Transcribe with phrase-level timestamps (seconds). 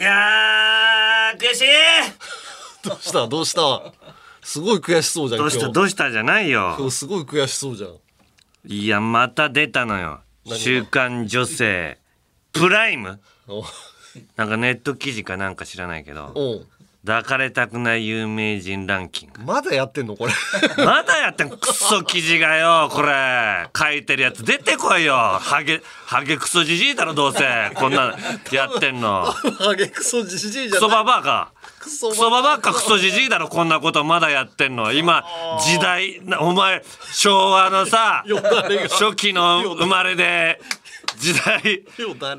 [0.00, 1.64] いやー悔しい。
[2.88, 3.28] どうした？
[3.28, 3.92] どうした？
[4.42, 5.68] すごい悔しそうじゃんどうした？
[5.68, 6.10] どうした？
[6.10, 6.74] じゃないよ。
[6.78, 7.96] 今日すごい悔しそうじゃん。
[8.66, 10.20] いやまた出たのよ。
[10.56, 11.98] 週刊女性。
[12.52, 13.20] プライム？
[13.46, 13.62] お。
[14.36, 16.64] なんかネット記事かなんか知らないけど
[17.06, 19.42] 抱かれたくない有名人ランキング。
[19.42, 20.32] まだやってんのこれ。
[20.84, 23.68] まだやってんクソ記事がよこれ。
[23.74, 25.14] 書いてるやつ出てこいよ。
[25.40, 27.72] ハゲハゲクソじじいだろどうせ。
[27.74, 28.14] こんな
[28.52, 29.24] やってんの。
[29.58, 30.98] ハゲクソじじいじクソゃない。
[30.98, 31.52] ババアか。
[31.78, 34.04] クソクソババアかクソじじいだろこんなこと。
[34.04, 34.92] まだやってんの。
[34.92, 35.24] 今
[35.64, 38.24] 時代なお前昭和のさ
[38.90, 40.60] 初期の生まれで
[41.20, 41.84] 時代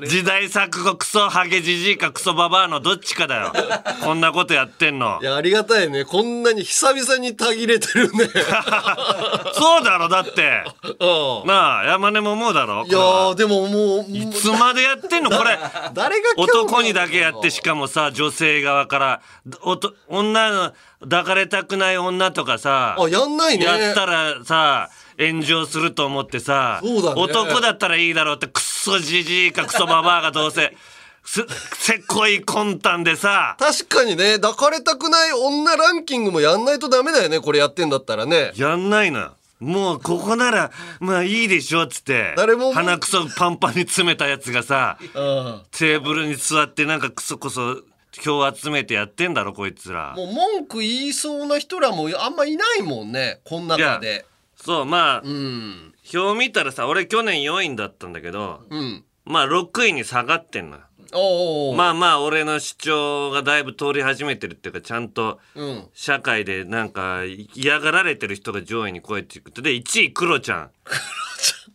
[0.08, 3.52] 時代錯誤クソハゲじじいかクソババアのどっちかだよ。
[4.02, 5.20] こんなことやってんの。
[5.22, 6.04] いやありがたいね。
[6.04, 8.26] こんなに久々にたぎれてるね。
[9.54, 10.64] そうだろだって。
[10.98, 11.46] うん。
[11.46, 15.30] なあ山根も思うだろいやーでももういつまでやってんの？
[15.30, 15.58] これ。
[15.94, 19.20] 誰が男にだけやってしかもさ女性側から。
[19.62, 23.64] おと女の抱かれたくない女とかさあやんないね。
[23.64, 26.90] やったらさ炎上すると思ってさ、ね。
[27.14, 30.76] 男だったらいいだろうってクソじじいかクソババアがどうせ。
[31.24, 33.56] すせっこい魂胆でさ。
[33.58, 38.52] 確かにね抱かれたくない女ランキングもやんないとダメだよねこれやってんだったらね。
[38.56, 42.34] やんないのよもうここならまあいいでしょっつって。
[42.36, 47.76] 誰も鼻くそパンパンに詰めたやつがさうんテーブルに座ってなんかクソこそ
[48.20, 50.14] 票集めてやってんだろこいつら。
[50.16, 54.26] もう文句言いそうな人らもあんまいないもんねこん中で。
[54.56, 59.04] そうまあ、うん表見たらさ俺去年4位だったんだけどうん。
[59.24, 60.82] まあ6位に下がってんのよ。
[61.14, 65.84] おおまあまあ俺の主張がだいぶ通り始めてるっていうかちゃんとうん。
[65.92, 67.22] 社会でなんか
[67.54, 70.70] 嫌がられてる人が上位に来いっていうことで1位クロちゃん。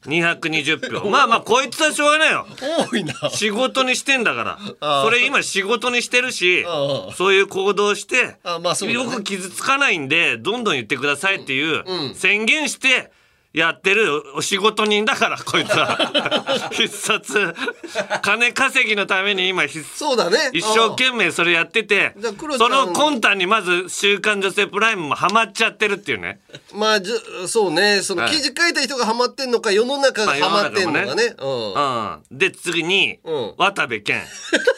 [0.06, 1.10] 220票。
[1.10, 2.46] まあまあこいつはしょうがないよ。
[2.90, 3.14] 多いな。
[3.30, 5.04] 仕事にしてんだから。
[5.04, 6.66] それ今仕事にしてるし
[7.16, 8.38] そういう行動して
[8.92, 12.16] よく傷つかないんでどんどん言ってくださいっていううん。
[12.16, 13.12] 宣言して
[13.58, 16.70] やってるお仕事人だからこいつは。
[16.72, 17.56] 必殺。
[18.22, 20.52] 金稼ぎのために今必そうだね。
[20.54, 22.70] 一生懸命それやっててじゃあクロちゃん。
[22.70, 26.40] その魂胆にまず「週刊女性プライム」もハマっちゃってるっていうね。
[26.72, 28.02] まあじゅそうね。
[28.04, 28.32] そのはい。
[28.32, 31.36] 記事書いた人がハマってんのか世の中がハマってんのかね。
[31.40, 33.54] うん、で次に、うん。
[33.58, 34.22] 渡部健。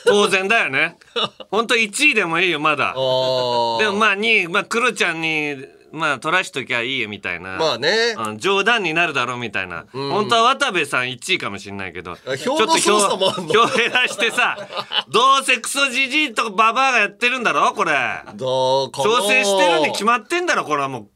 [0.05, 0.97] 当然だよね。
[1.51, 2.93] 本当1位でもいいよまだ。
[2.95, 5.57] うんあでもまあ2位、まあ、クロちゃんに
[5.91, 7.57] まあ取らしときゃいいよみたいな。
[7.57, 8.15] まあね。
[8.17, 13.53] うん冗談になるだろうみたいな、本当は渡部さん1位かもしれないけどちょっと票の操作もあんの？
[13.53, 14.57] 票票減らしてさ
[15.09, 17.73] どうせクソじじいとかババアがやってるんだろ？
[17.73, 17.93] これ。
[18.35, 19.03] どうかな。
[19.03, 20.63] 調整してるに決まってんだろ？
[20.65, 21.07] これはも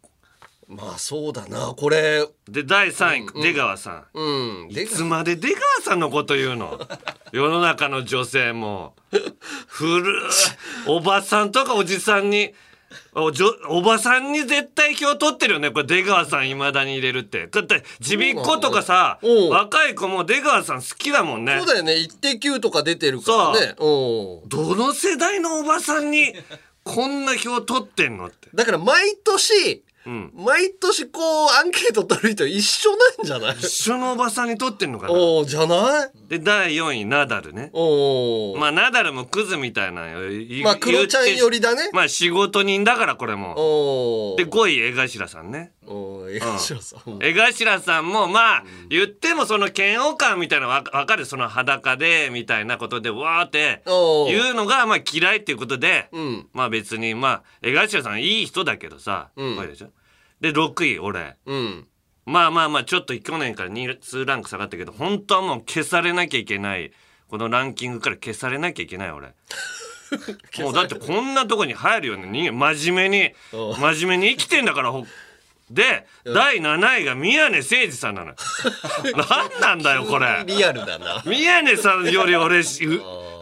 [0.67, 1.73] まあそうだな。
[1.77, 2.19] これ。
[2.25, 4.05] うで第3位、出川さん。
[4.13, 4.69] うん。
[4.69, 6.79] でいつまで出川さんのこと言うの？
[7.31, 8.95] 世の中の女性も。
[9.67, 10.31] 古い。
[10.87, 12.53] おばさんとかおじさんに
[13.15, 15.71] おじょおばさんに絶対票取ってるよね。
[15.71, 17.47] これ出川さんいまだに入れるって。
[17.47, 21.57] だってちびっ子とかさうん若い子も出川さん好きだもんね。
[21.59, 23.75] そうだよね「イッテ Q!」とか出てるからね。
[23.79, 24.45] う。
[24.45, 26.33] んどの世代のおばさんに
[26.83, 28.49] こんな票取ってんのって。
[28.53, 30.31] だから毎年うん。
[30.35, 33.55] 毎年こうアンケート取る人一緒なんじゃない？
[33.57, 35.13] 一緒のおばさんに取ってんのかな？
[35.13, 36.09] おおじゃない？
[36.27, 37.69] で第4位ナダルね。
[37.73, 40.03] おおまあナダルもクズみたいな
[40.63, 41.89] まあクロちゃん寄りだね。
[41.93, 43.53] まあ仕事人だからこれも。
[43.57, 51.25] おおで5位江頭さんねおー江頭さん江頭さんもまあ言ってもその嫌悪感みたいなのわ分かる。
[51.25, 56.47] その裸でみたいなことでわーって言うのがまあ嫌いっていうことでうん。
[56.53, 59.89] まあ別にまあ江頭さんいい人だけどさでしょ。
[60.41, 61.35] で6位俺。
[61.45, 61.87] うん。
[62.25, 66.91] まあまあまあちょっと去年から2ランク下がったけど本当はもう消されなきゃいけない。
[67.27, 69.33] このランキングから消されなきゃいけない俺。
[70.59, 75.05] もうだってこんなとこに入るよね人間真面目にうん真面目に生きてんだからほ
[75.71, 78.35] で第7位が宮根誠司さんなのよ。
[79.51, 80.43] 何なんだよこれ。
[80.45, 81.23] リアルだな。
[81.25, 82.63] 宮根さんより俺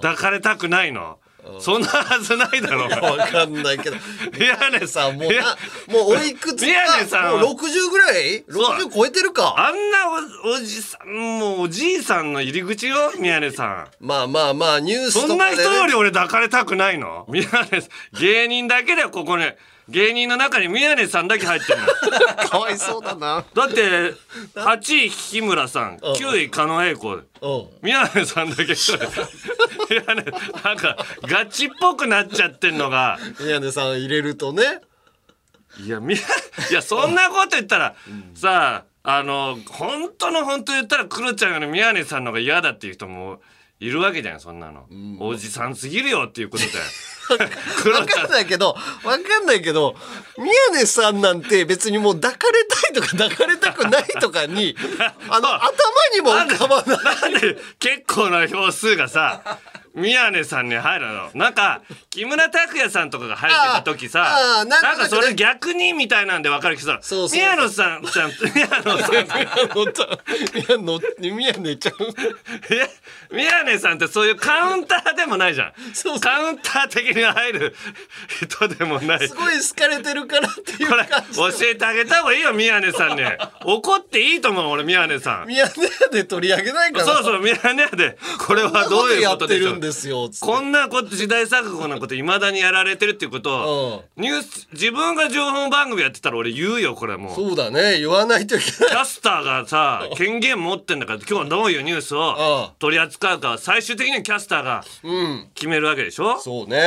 [0.01, 1.17] 抱かれたくないの。
[1.59, 2.85] そんなはずないだろ。
[2.85, 3.97] お前わかんないけど。
[4.37, 5.57] 宮根さんもういやな
[5.87, 7.41] もうおいくつ宮根さんは。
[7.41, 8.45] もう60ぐらい？
[8.47, 8.77] そう。
[8.77, 9.55] 60超えてるか。
[9.57, 9.97] あんな
[10.45, 11.09] おおじさん
[11.39, 13.87] もうおじいさんの入り口よ宮根さん。
[13.99, 17.25] まあまあまあニュースそんなとかで、ね、人より俺抱かれたくないの？
[17.27, 17.81] 宮根
[18.19, 19.57] 芸人だけだよここね
[19.91, 21.85] 芸人の中に宮根さんだけ入ってるの。
[22.49, 23.43] かわいそうだな。
[23.53, 24.13] だって
[24.55, 27.67] 8位日村さん9位狩野英孝うん。
[27.81, 28.73] 宮根さんだけ。
[29.89, 30.15] 宮根
[30.63, 33.19] なんかガチっぽくなっちゃってんのが。
[33.39, 34.63] 宮根さん入れるとね。
[35.79, 37.95] いや宮いやそんなこと言ったら、
[38.33, 43.41] さああの本当の本当言ったらクロちゃんより宮根さんの方が嫌だっていう人も
[43.79, 44.85] いるわけじゃんそんなの、
[45.19, 46.69] おじさんすぎるよっていうことで。
[46.71, 46.81] 黒
[47.37, 49.95] わかんないけど、わかんないけど、
[50.37, 54.75] 宮根さんなんて別にもう抱かれたいとか抱かれたくないとかに、
[55.29, 55.71] あの、頭
[56.13, 57.31] にも浮かばない。
[57.33, 59.59] なんで結構な票数がさ
[59.93, 61.29] 宮根さんに入るの。
[61.33, 67.39] なんか木村拓哉さんとかが入ってた時さなんかそれ逆にみたいなんで分かるけどさそうそうそう。
[67.39, 68.03] 宮野さん。
[68.03, 69.11] ちゃん宮野さん。
[70.53, 71.93] 宮野、宮根ちゃん。
[72.69, 72.89] え
[73.31, 75.73] 宮根さんってそういうカウンターでもないじゃん。
[75.93, 77.75] そうカウンター的に入る
[78.45, 79.27] 人でもない。
[79.27, 83.23] すごい好かれてるからっていうこれ教えてあげた方がいいよ宮根さんに。
[83.65, 85.47] 怒っていいと思う俺宮根さん。
[85.47, 87.05] 宮根屋で取り上げないから。
[87.05, 88.17] そうそう宮根で。
[88.39, 90.29] これはどういうことでしょうですよ。
[90.29, 93.51] つってこんなこと時代錯誤なこといまだにやられてるっていうこと
[93.97, 97.99] をニュース自分が情報番組やってたら俺言うよこれもうそうだね。
[97.99, 98.89] 言わないといけない。
[98.91, 105.49] キャスターがさ権限持ってんだから今日はどういうニュースをあ取り扱うかは最終的にはキャスターがうん。
[105.53, 106.39] 決めるわけでしょ？
[106.39, 106.77] そうね。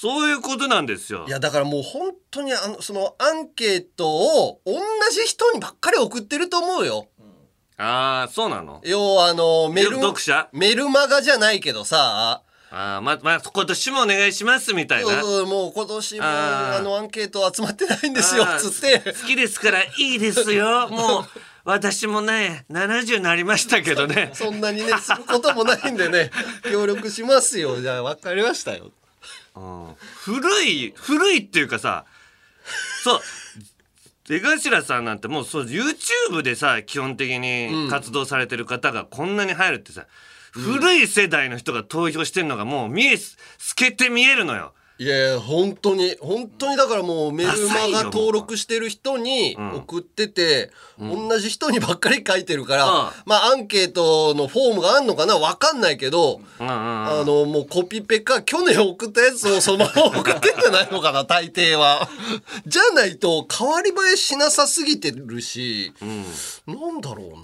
[0.00, 4.74] そういうことなんですよいやだからもう本当にあのそのアンケートを同
[5.10, 7.08] じ人にばっかり送ってると思うよ。
[7.78, 8.80] ああそうなの？
[8.84, 10.48] 要はあのメル読者？
[10.52, 12.42] メルマガじゃないけどさ。
[12.70, 15.22] ああままあ今年もお願いしますみたいな。
[15.22, 19.12] そうもう今年もあのアンケート集まってないんですよつって。
[19.12, 20.88] 好きですからいいですよ。
[20.88, 21.24] もう
[21.64, 24.32] 私もね70になりましたけどね。
[24.36, 26.30] そんなにねすることもないんでね
[26.70, 27.80] 協力しますよ。
[27.80, 28.90] じゃあ分かりましたよ。
[29.56, 29.94] うん。
[30.24, 32.04] 古い古いっていうかさ
[33.02, 33.20] そう
[34.28, 40.06] 出頭さんなんてもうそう YouTube でさ基本的に活動されてる方がこんなに入るってさ、
[40.52, 43.36] 古い世代の人が投票してんのがもう見え透
[43.74, 44.74] けて見えるのよ。
[45.00, 49.74] いや本当に本当にだからもうメルマガ登録してる人にん。
[49.76, 53.10] 送ってて、同じ人にばっかり書いてるから、うん。
[53.24, 57.20] まあアンケートのフォームがあんのかな分かんないけど、うんうんうん。
[57.20, 62.08] あのもうコピペか去年送ったやつをそのまま送ってんじゃないのかな 大抵は。
[62.66, 65.92] じゃないと変わり映えしなさすぎてるし、
[66.66, 67.36] なんだろ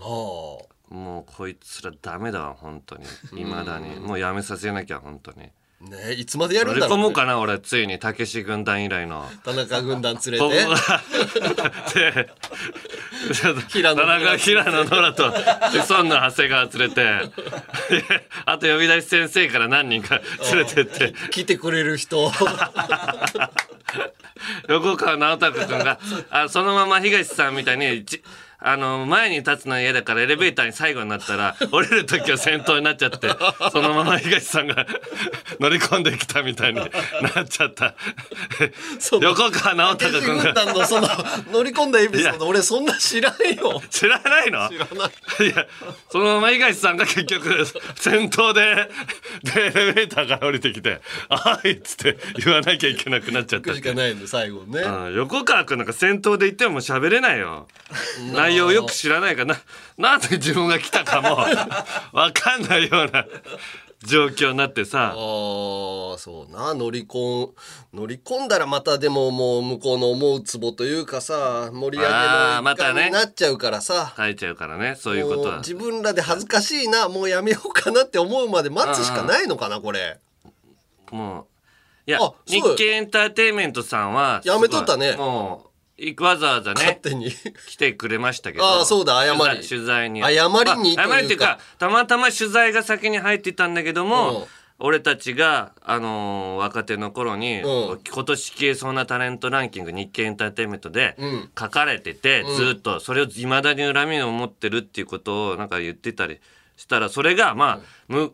[0.89, 3.05] もうこいつらダメだわ本当に。
[3.41, 4.01] いまだに。
[4.01, 5.37] もうやめさせなきゃ本当に。
[5.39, 9.27] うなねいつまでやるんだろう、ね、もうかな俺ついにたけし軍団以来の。
[9.45, 10.65] 田中軍団連れ僕て。
[10.65, 10.75] が
[11.95, 12.31] で
[13.69, 15.39] 平野田中平野ノラとで
[15.89, 17.31] 孫の長谷川連れて
[18.45, 20.21] あと呼び出し先生から何人か
[20.53, 22.31] 連れてって来てくれる人
[24.69, 25.99] 横川直隆君が
[26.31, 28.23] あそのまま東さんみたいにじ
[28.67, 33.29] あの前に立つの嫌だからエレベーターに最後になったら 降りる時は先頭になっちゃって
[33.71, 34.87] そのまま東さんが
[35.61, 36.87] 乗り込んできたみたいにな
[37.43, 37.95] っちゃった。
[39.21, 40.87] 横川直隆君が。
[40.87, 41.09] その
[41.53, 43.83] 乗り込んだエピソード俺そんな知らんよ。
[43.91, 44.69] 知らないの？
[44.71, 45.47] 知らない。
[45.47, 45.67] いや
[46.11, 47.67] そのまま東さんが結局
[47.97, 48.89] 先頭で
[49.43, 54.81] でエレベーターから降りてきて「あい」っつって言わなきゃいけなくなっちゃったしかないんで最後ね。
[54.81, 57.69] うん横川君なんか先頭で言っても喋れないよ。
[58.33, 59.61] 内容よく知らないからな。
[59.99, 61.37] なんで自分が来たかも
[62.13, 63.27] 分かんないような
[64.05, 65.13] 状況になってさ。
[65.15, 66.75] あーそうな。
[66.75, 67.51] 乗り込ん
[67.95, 73.01] 乗り込んだらまたでももう向こうの思うツボというかさ盛り上げの一またね。
[73.03, 75.59] 環になっちゃうからさ、書いちゃうからねそういうことは。
[75.59, 80.19] 自分らで恥ずかしいなもうやめようかなって思うまで待つしかないのかなこれ。
[81.11, 81.47] もう
[82.07, 85.13] いや日経エンターテインメントさんはやめとったね。
[85.17, 85.74] もうい
[86.19, 87.31] わざわざね勝手に。
[87.69, 88.65] 来てくれましたけど。
[88.65, 89.67] ああそうだ謝り。
[89.67, 90.21] 取材に。
[90.23, 90.39] 謝り
[90.81, 94.09] にまあ謝りっていうかたまたま取材が先に入ってたんだけどうん。
[94.09, 94.49] も
[94.81, 98.01] 俺たちが、あのー若手の頃に、うん。
[98.13, 101.51] 今年消えそうなタレントランキング日経エンターテインメントでうん。
[101.59, 106.41] 書かれてて、ずっとそれをいまだに恨みを持ってるっていうことをなんか言ってたり
[106.77, 108.33] したらそれがまあ、む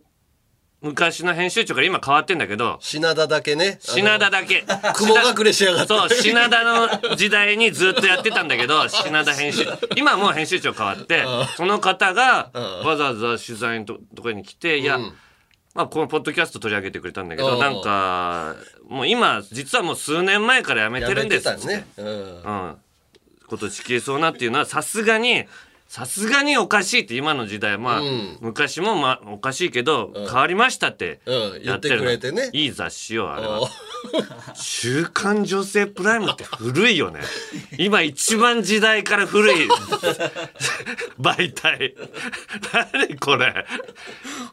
[0.82, 3.78] 昔の編集長から今変わってんだけど品田だけね。
[3.80, 4.64] 品田だけ。
[4.94, 5.88] 雲隠れしやがって。
[5.88, 11.24] そう品田の時代にずっとやってたんだけど品田編集今はもう編集長変わって
[11.56, 15.12] その方がうんわざわざ取材のとところに来ていや、うん。
[15.74, 18.56] まあ、このポッドキャスト取り上げてくれたんだけうんどなんか
[18.88, 22.06] もう今実はもう数年前からやめてるんですやめてたね、うん。
[22.06, 25.44] うん、今年消えそうなっていうのはさすがに
[25.90, 28.38] さすがにおかしいって今の時代まあ、うん。
[28.40, 31.62] 昔もまあおかしいけど、変わりましたってうん。
[31.64, 33.62] やってるの言ってくれてねいい雑誌よあれは。
[33.62, 33.68] お。
[34.54, 37.18] 週刊女性プライムって古いよね。
[37.76, 39.68] 今一番時代から古い。
[41.18, 41.96] 媒体。
[42.92, 43.66] 何これ。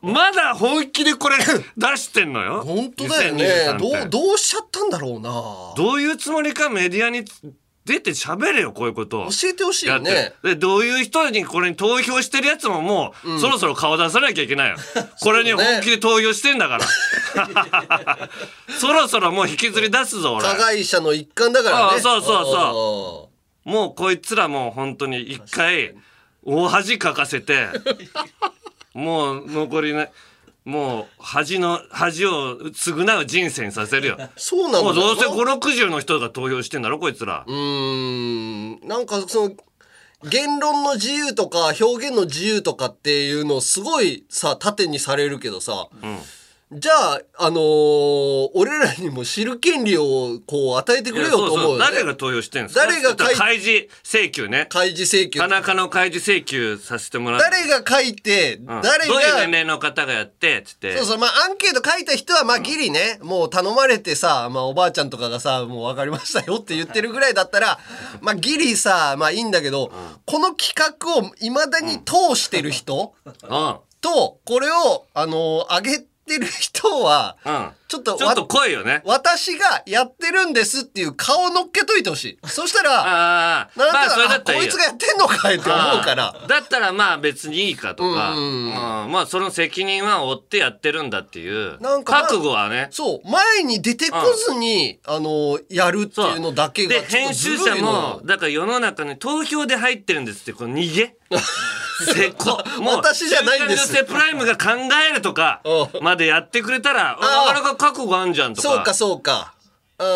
[0.01, 2.63] まだ本気でこれ出してんのよ。
[2.65, 3.45] 本当だよね。
[3.45, 3.99] 2023って。
[3.99, 5.29] どうどうしちゃったんだろうな。
[5.77, 7.25] どういうつもりかメディアに
[7.87, 9.21] 出て喋れよこういうこと。
[9.21, 10.33] を教えてほしいよね。
[10.43, 14.75] でどういう人にこれに投票してるやつももう、そろそろ顔出さなきゃいけないよ。
[15.21, 18.29] これに本気で投票してんだから。
[18.79, 20.43] そ ろそろもう引きずり出すぞ俺。
[20.45, 22.01] 加害者の一環だからね。
[22.01, 23.29] そうそうそ
[23.65, 23.69] う。
[23.69, 25.95] もうこいつらもう本当に一回
[26.43, 27.67] 大恥かかせて
[28.93, 30.11] もう残りね
[30.67, 34.17] もう恥の恥を償う人生にさせるよ。
[34.35, 37.45] そうなんだよもうどうせ560の人が投票してんだろこいつら。
[37.47, 38.85] うーん。
[38.85, 39.55] なんかその
[40.25, 45.87] 言論の自由とか表現の自由とかっていうのをすごいさ盾にされるけどさ、
[46.69, 52.85] じゃあ、あのー俺らにも知る権利をこう与えてくれよと思うよ、ね、誰が投票してんですか？
[52.85, 54.65] 誰が開示請求ね。
[54.69, 55.39] 開示請求。
[55.39, 57.45] 田中の開示請求させてもらって。
[57.49, 58.81] 誰が書いて、うん。
[58.81, 60.97] 誰どういうが年齢の方がやってつって。
[60.97, 67.79] そうそう、まあ、アンケート書いた人は、まあ、ギリね、もう頼まれてさ、まあ、おばあちゃんとかがさ、もう分かりましたよって言ってるぐらいだったら、
[68.19, 69.89] まあ、ギリさ、まあ、いいんだけど、
[70.25, 73.77] この企画を未だに通してる人うん。
[74.01, 77.37] と、これを、あのー上げてってる人は、
[77.87, 79.01] ちょっと、ちょっといよね。
[79.05, 82.47] 私がやってるんですっていう顔を乗っけといてほしい。
[82.47, 86.35] そしたら、 ああなんていうのまあそれだあったらこいつがやってんのかいって思うから。
[86.47, 89.11] だったらまあ別にいいかとか、うんうんうん。
[89.11, 91.79] まあその責任は負ってやってるんだっていう。
[91.79, 92.89] なんかまあ覚悟はね。
[92.91, 94.17] そう、前に出てこ
[94.47, 101.15] ずに、あのーやるっていうのだけがで編集者もだから世の中に投票で入ってるんですってこの逃げ。
[101.99, 104.03] せこもう私じゃないんです。
[104.05, 104.71] プライムが考
[105.09, 108.67] えるとかうまでやってくれたらああなかなか覚悟あんじゃんとか。
[108.67, 109.53] そうかそうか。
[109.99, 110.07] うん。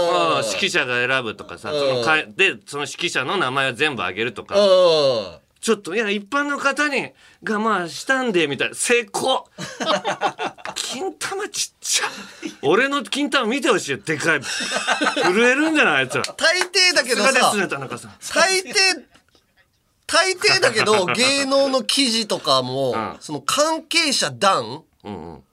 [0.46, 5.42] 指揮者が選ぶとかさ、そのかでその指揮者の名前を全部あげるとか、うん。
[5.60, 7.12] ちょっといや一般の方に
[7.44, 8.76] がまあしたんでみたいな。
[8.76, 9.48] 成功。
[10.76, 12.08] 金玉ちっちゃ
[12.64, 13.98] 俺の金玉見てほしいよ。
[13.98, 14.42] でかい。
[14.44, 16.24] 震えるんじゃないあいつら。
[16.24, 17.32] 大抵だけどさ。
[17.32, 18.12] さすがです、ね田中さん。
[18.34, 18.74] 大抵、
[20.08, 23.18] 大抵だけど、芸能の記事とかも、ん。
[23.20, 25.44] その関係者団うんうん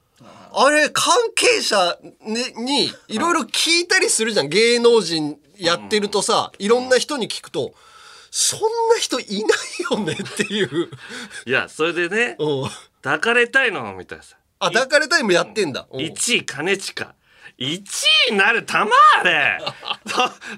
[0.52, 4.48] あれ、関係者ににいろいろ聞いたりするじゃん。
[4.48, 7.74] 芸能人やってるとさ、いろんな人に聞くと、
[8.30, 10.90] そんな人いないよねっていう。
[11.46, 12.70] いやそれでねうん。
[13.02, 15.86] 抱かれたいのみたいなさあ、抱かれタイムやってんだ。
[15.90, 17.14] うん1位兼近
[17.58, 17.82] 1
[18.28, 18.90] 位になるたま
[19.20, 19.58] あれ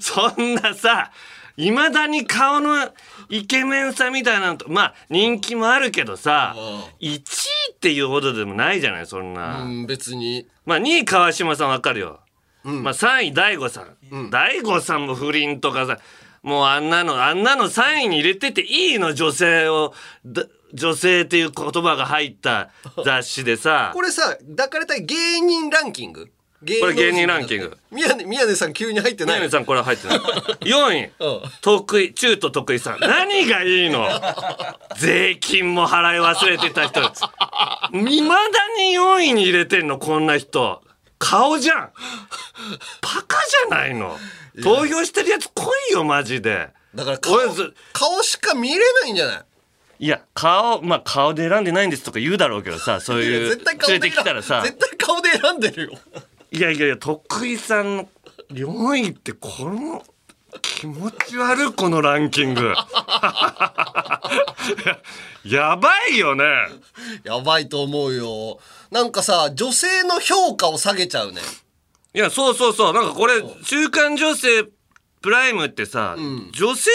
[0.01, 1.11] そそんなさ
[1.57, 2.93] いまだに顔の
[3.31, 6.55] イケメンさみたいなのとまあ人気もあるけどさ
[7.01, 10.47] 1位っていうほどでもないじゃないそんな、うん、別に。
[10.67, 12.21] まあ2位川島さんわかるよ、
[12.63, 15.99] まあ3位大悟さん、大悟さんも不倫とかさ
[16.43, 19.95] もうあんなのあんなの3位に入れてていいの女性を。
[20.27, 22.71] だ女性っていう言葉が入った
[23.05, 23.91] 雑誌でさ。
[23.95, 26.31] これさ、抱かれたい芸人ランキング芸
[26.81, 27.79] これ芸人ランキング。
[27.91, 29.37] 宮根、宮根さん急に入ってない？
[29.37, 30.19] 宮根さんこれ入ってない。
[30.61, 31.51] 4位、うん。
[31.63, 33.01] 得意中途得意さん。
[33.01, 34.07] 何がいいの？
[34.99, 37.01] 税金も払い忘れてた人。
[37.01, 40.83] いまだに4位に入れてんのこんな人。
[41.19, 41.79] 顔じゃん。
[41.81, 41.91] バ
[43.27, 43.39] カ
[43.69, 44.19] じゃないの。
[44.63, 46.69] 投票してるやつ来いよマジで。
[46.95, 47.37] だから顔
[47.93, 50.05] 顔しか見れないんじゃない？
[50.05, 54.63] いや顔まあ顔で選んでないんですとか言うだろうけどさそういう絶対顔で連れてきたらさ。
[54.65, 55.99] 絶対顔で選んでるよ。
[56.53, 58.09] いやいやいや徳井さんの
[58.51, 60.03] 4位ってこの
[60.63, 62.75] 気持ち悪いこのランキング
[65.45, 66.45] やばいよね
[67.25, 68.59] やばいと思うよ。
[68.91, 71.41] なんかさ、女性の評価を下げちゃうね。
[72.13, 74.65] いやそうそうそうなんかこれ「週刊女性
[75.23, 76.91] プライム」ってさ、女性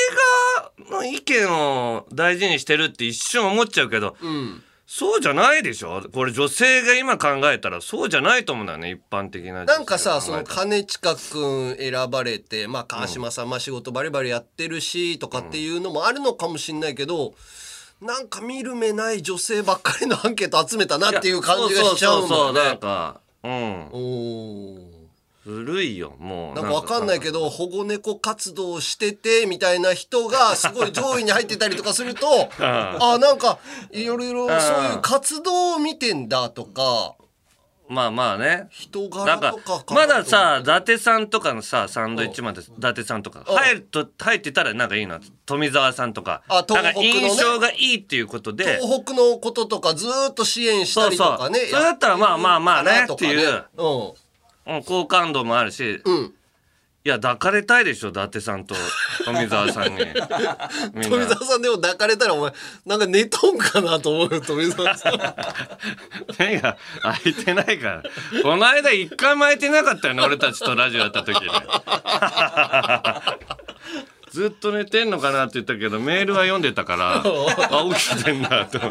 [0.90, 4.62] がの意見を大事にしてるって一瞬思っちゃうけど、うん。
[4.88, 6.04] そうじゃないでしょ。
[6.14, 17.34] これ女性が今考えたらそうじゃないと思うんだよね一般的ななんかさ、その兼近くん選ばれて、まあ川島さん、まあ仕事バリバリやってるし、とかっていうのもあるのかもしんないけど、
[18.02, 22.78] なんか見る目ない女性ばっかりのアンケート集めたなっていう感じがしちゃうんだよそうそうそうなんね。
[22.78, 23.22] か。
[23.44, 23.52] うん。
[23.92, 24.95] おー
[25.46, 26.56] 古いよもう。
[26.56, 33.60] なんかわかんないけど保護猫活動しててみたいな人がすごい上位に入ってたりとかすると あなんか
[33.92, 37.14] いろいろそういう活動を見てんだとか。
[37.88, 38.68] まあまあね。
[38.72, 45.20] 人柄とかかまださ伊達さんとかのさサンドイッチマンで伊達さんとか入ると入ってたらなんかいいな。
[45.46, 46.42] 富澤さんとか。
[46.48, 47.08] あ東北のね。
[47.08, 48.80] 印象がいいっていうことで。
[48.82, 51.60] 東北のこととかずーっと支援したりとかね。
[51.60, 51.70] そうそう。
[51.70, 53.66] それだったらまあまあまあねっていう。
[53.78, 54.25] うん
[54.68, 56.34] うん好感度もあるしうん。
[57.06, 58.74] いや抱かれたいでしょ伊達さんと
[59.26, 60.00] 富澤さんに。
[60.96, 62.52] みん富な澤さんでも抱かれたらお前
[62.88, 65.14] なんか寝とんかなと思うよ富澤さん。
[66.40, 68.04] 目が開いてないから。
[68.42, 71.48] この間一回も開いてなかったよね俺たちとラジオやった時に
[74.36, 77.24] ずっと寝てんのかなって言ったけどメールは読んでたから あ
[77.96, 78.82] 起きてんなと。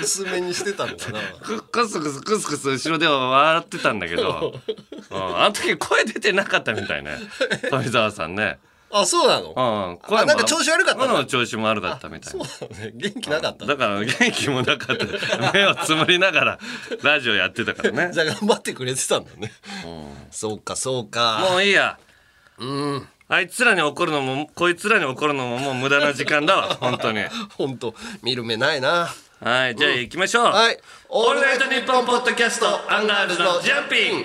[0.00, 1.20] 薄めにしてたのかな。
[1.42, 4.54] ククスクスクスクス後ろでは笑ってたんだけど、
[5.10, 5.14] う。
[5.14, 7.18] ん、あの時声出てなかったみたいね。
[7.68, 8.58] 富澤さんね、
[8.90, 9.90] あそうなの？
[9.90, 12.44] うん、声なんか調子悪かったの喉の調子も悪かったみたいな。
[12.46, 12.92] そうだね。
[12.94, 13.66] 元気なかった。
[13.66, 15.52] だから元気もなかった。
[15.52, 16.58] 目をつむりながら
[17.02, 18.10] ラジオやってたからね。
[18.14, 19.52] じゃあ頑張ってくれてたんだね。
[20.30, 21.46] そうかそうか。
[21.50, 21.98] もういいや。
[22.56, 27.24] うんあいつらに怒るのもこいつらに怒るのももう無駄な時間だわ 本当に。
[27.56, 29.08] 本当見る目ないな。
[29.40, 30.78] はいじゃあ行きましょう、はい。
[31.10, 34.24] オールナイトニッポンポッドキャストアンガールズのジャンピン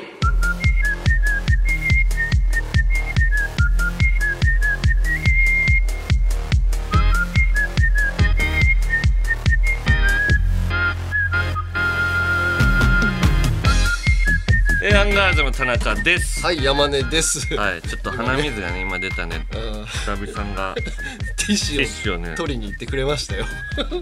[14.86, 16.44] えーアンガールズの田中です。
[16.44, 19.48] はい山根です、はいちょっと鼻水がね今出たね。
[19.56, 19.86] うん。
[19.86, 20.76] 久々さんが。
[20.76, 22.36] ティッシュティッシュをね。
[22.36, 23.46] 取りに行ってくれましたよ。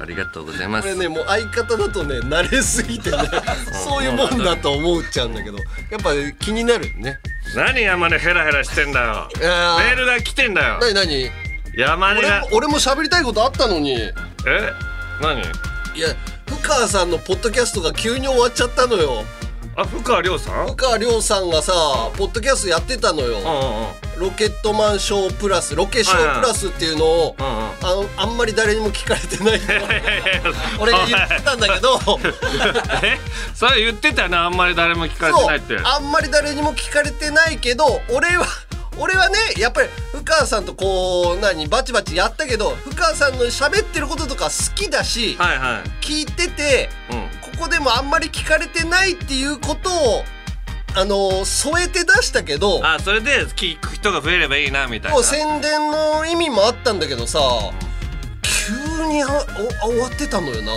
[0.02, 0.92] ありがとうございます。
[0.92, 3.18] これねもう相方だとね慣れすぎてね
[3.86, 5.64] そういうもんだと思っちゃうんだけどや
[6.00, 6.10] っぱ
[6.40, 7.20] 気になるね。
[7.56, 9.30] 何山根ヘラヘラしてんだよ。
[9.40, 9.78] いやー。
[9.86, 10.80] メールが来てんだよ。
[10.80, 11.30] なになに
[11.78, 12.48] 山根が。
[12.48, 13.94] 俺も俺も喋りたいことあったのに。
[13.94, 14.14] いえ？
[15.22, 15.42] 何？
[16.00, 16.16] や
[16.48, 19.24] 深川さんのポッドキャストが急に終わっちゃったのよ
[19.76, 20.62] あ深川亮さん？
[20.62, 21.74] うん深川亮さんがさ
[22.18, 23.38] ポッドキャストやってたのよ。
[24.18, 29.60] ロケットマンショープラスロケショープラスっていうのをあのあんまり誰にも聞かれてない。
[30.80, 32.00] 俺が言ってたんだけど。
[33.02, 33.18] え？
[33.56, 35.76] それ言ってたよなあんまり誰も聞かれてそないって。
[35.76, 38.46] うあんまり誰にも聞かれてないけど俺は
[38.98, 46.06] 俺はねやっぱり深川さんとこう何バチバチやったけど深川さんの喋ってることとか好きだし、はいはい。
[46.06, 47.52] 聞いててうん。
[47.52, 50.24] ここでもあんまり聞かれてないっていうことを
[50.96, 55.16] あの添えて出したけどあそれで聞く人が増えればいいなみたいな。
[55.16, 57.40] もう宣伝の意味もあったんだけどさ
[58.42, 59.28] 急にあ
[59.84, 60.72] お終わってたのよな。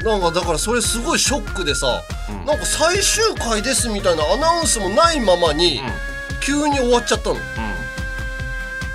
[0.00, 0.04] うん。
[0.04, 2.44] なんかだからそれすごいショックでさ、うん。
[2.44, 5.80] なんか最終回ですみたいなアナウンスもないままに、
[6.48, 7.36] 急に終わっちゃったの。
[7.36, 7.42] いう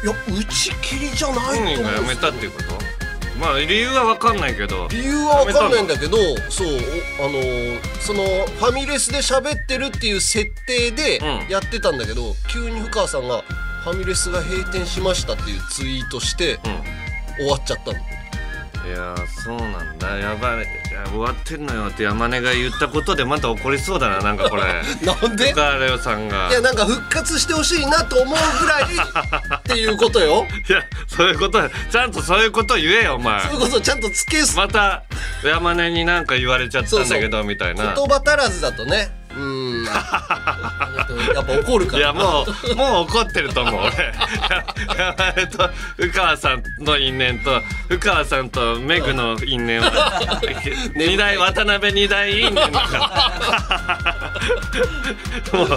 [0.05, 0.09] ん。
[0.09, 1.81] や打ち切りじゃないと思う。
[1.81, 2.73] んが辞めたっていうこと？
[3.39, 4.87] まあ理由は分かんないけど。
[4.89, 6.17] 理由は分かんないんだけど
[6.49, 6.67] そう
[7.21, 11.49] おあのーそのファミレスで喋ってるっていう設定でうん。
[11.49, 13.43] やってたんだけど、急に深川さんが
[13.85, 16.59] 「ファミレスが閉店しました」っていうツイートしてうん。
[17.37, 17.99] 終わっちゃったの。
[18.85, 20.17] いやーそうなんだ。
[20.17, 20.57] やばい。
[20.57, 20.59] い
[20.93, 24.63] や終わってんのよって山根が言ったことでまた怒りそうだななんかこれ。
[25.05, 25.51] なんで？
[25.53, 26.49] 深川レオさんが。
[26.49, 30.45] いやなんか復活してほしいなと思うぐらいっていうことよ。
[30.67, 33.41] いやそういうことちゃんとそういうこと言えよお前。
[33.41, 34.57] そういうことをちゃんとつけす。
[34.57, 35.03] また
[35.45, 37.93] 山根になんか言われちゃったんだけどみたいな。
[37.95, 39.09] 言葉足らずだとね。
[39.31, 39.85] うー
[41.13, 41.99] んやっぱ怒るから。
[41.99, 44.13] いやもうもう怒ってると思う俺。
[44.97, 50.41] 山根と深川さんの因縁と深川さんとメグの因縁は
[50.95, 52.97] 二大渡辺二大因縁だか
[55.53, 55.59] ら。
[55.59, 55.67] もう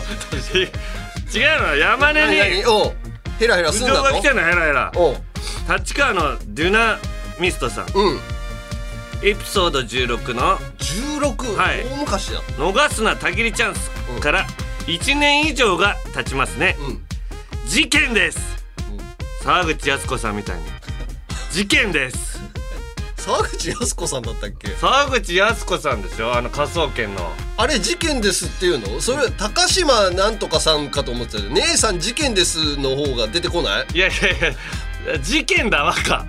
[1.37, 2.93] 違うの山根何に何おう
[3.39, 4.93] ヘラヘラす苦んだが来てんのヘラヘラ。
[4.95, 5.17] おう。
[5.79, 6.99] 立川のデュナ
[7.39, 7.87] ミストさん。
[7.95, 8.21] うん。
[9.23, 11.85] エピソード16の16、はい。
[11.85, 14.47] 大昔だ「逃すなたぎりチャンス」から
[14.87, 16.77] 1年以上が経ちますね。
[16.81, 17.01] うん。
[17.69, 18.39] 事件です。
[19.43, 20.65] 沢口靖子さんみたいに。
[21.51, 22.41] 事件です。
[23.17, 24.69] 沢口靖子さんだったっけ？
[24.77, 26.37] 沢口靖子さんでしょ？
[26.37, 27.33] あの科捜研の。
[27.57, 29.01] あれ事件ですっていうの？
[29.01, 33.87] それ高島なんとかさんかと思ってたけど姉さん事件ですの方が出てこない？
[33.95, 34.55] いやいやい
[35.15, 36.25] や事件だわか。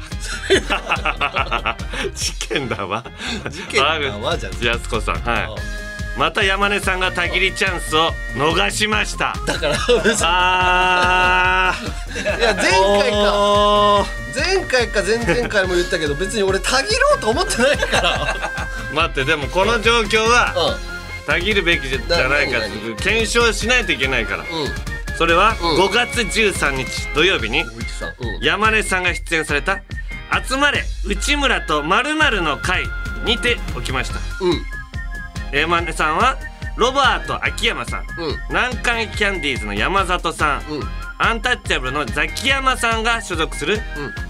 [2.16, 3.04] 事件だわ。
[3.50, 5.87] 事件だわじゃん沢口靖子さんはい
[6.18, 9.36] また山根さんがたぎりチャンスを逃しました。
[9.46, 9.78] だから
[10.24, 12.40] あー。
[12.40, 14.06] いや前回か。
[14.34, 18.36] 前回か前々回も言ったけど別に俺たぎろうと思ってないから。
[18.94, 20.76] 待ってでもこの状況は
[21.24, 24.44] うたぎるべきじゃないかな何検証しないといけないから。
[24.44, 24.48] んうん。
[25.18, 25.86] それはうん。
[25.86, 27.64] 5月13日土曜日に
[28.42, 29.82] 山根さんが出演された
[30.48, 32.86] 「集まれ内村とまるの会」
[33.24, 34.16] にて起きました。
[34.42, 34.77] うん
[35.52, 36.38] 山根さんは
[36.76, 38.02] ロバート秋山さん。
[38.02, 38.36] うん。
[38.50, 40.72] 南海キャンディーズの山里さん。
[40.72, 40.84] うん。
[41.20, 43.80] アンタッチャブルのザキヤマさんが所属する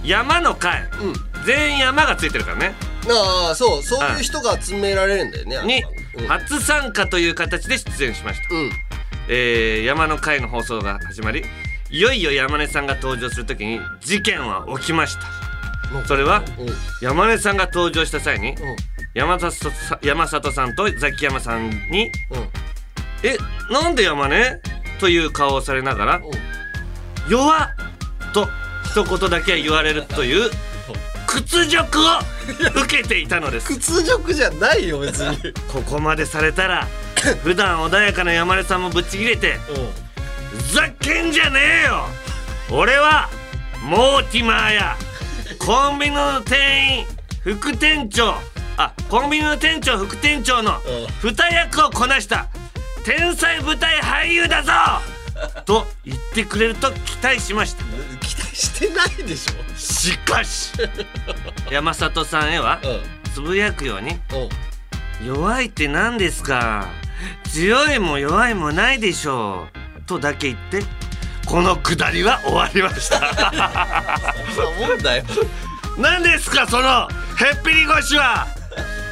[0.02, 0.82] 山の会。
[1.02, 1.44] うん。
[1.44, 2.74] 全員山がついてるからね。
[3.10, 3.82] ああそう。
[3.82, 5.84] そういう人が集められるんだよね
[6.16, 6.26] にうん。
[6.28, 8.54] 初参加という形で出演しました。
[8.54, 8.70] うん。
[9.28, 11.44] えー山の会の放送が始まり
[11.90, 15.47] いよいよ山根さんが登場するときに事件は起きました
[16.06, 16.42] それは
[17.00, 18.54] 山根さんが登場した際に
[19.14, 22.48] 山里さ山里さんとザキヤマさんにうん
[23.24, 23.36] 「え
[23.70, 24.60] なんで山根?」
[25.00, 26.22] という顔をされながらうん
[27.28, 27.68] 「弱っ!」
[28.32, 28.48] と
[28.84, 30.50] 一言だけ言われるという
[31.26, 32.02] 屈辱を
[32.84, 33.66] 受けていたのです。
[33.68, 35.36] 屈辱じゃないよ別に。
[35.70, 36.86] ここまでされたら
[37.44, 39.58] 普段穏やかな山根さんもぶっちぎれて
[40.50, 42.08] ふざけんじゃねえよ！
[42.70, 43.28] 俺は
[43.82, 44.96] モーティマーや
[45.68, 47.06] コンビニの店員
[47.42, 48.32] 副店長。
[48.78, 50.78] あコンビニの店長副店長の
[51.22, 52.48] 二役をこなした。
[53.04, 54.72] 天才舞台俳優だぞ。
[55.66, 57.84] と言ってくれると期待しました。
[58.26, 60.72] 期待してないでししかし
[61.70, 64.18] 山里さんへはょつぶやくように
[65.22, 66.88] 弱いって何ですか。
[67.52, 70.00] 強いも弱いもないでしょう。
[70.06, 70.82] とだけ言って
[71.48, 73.20] このくだりは終わりました。
[74.78, 75.24] もんだよ。
[75.96, 77.08] 何ですかその
[77.38, 78.46] へっぴり腰は。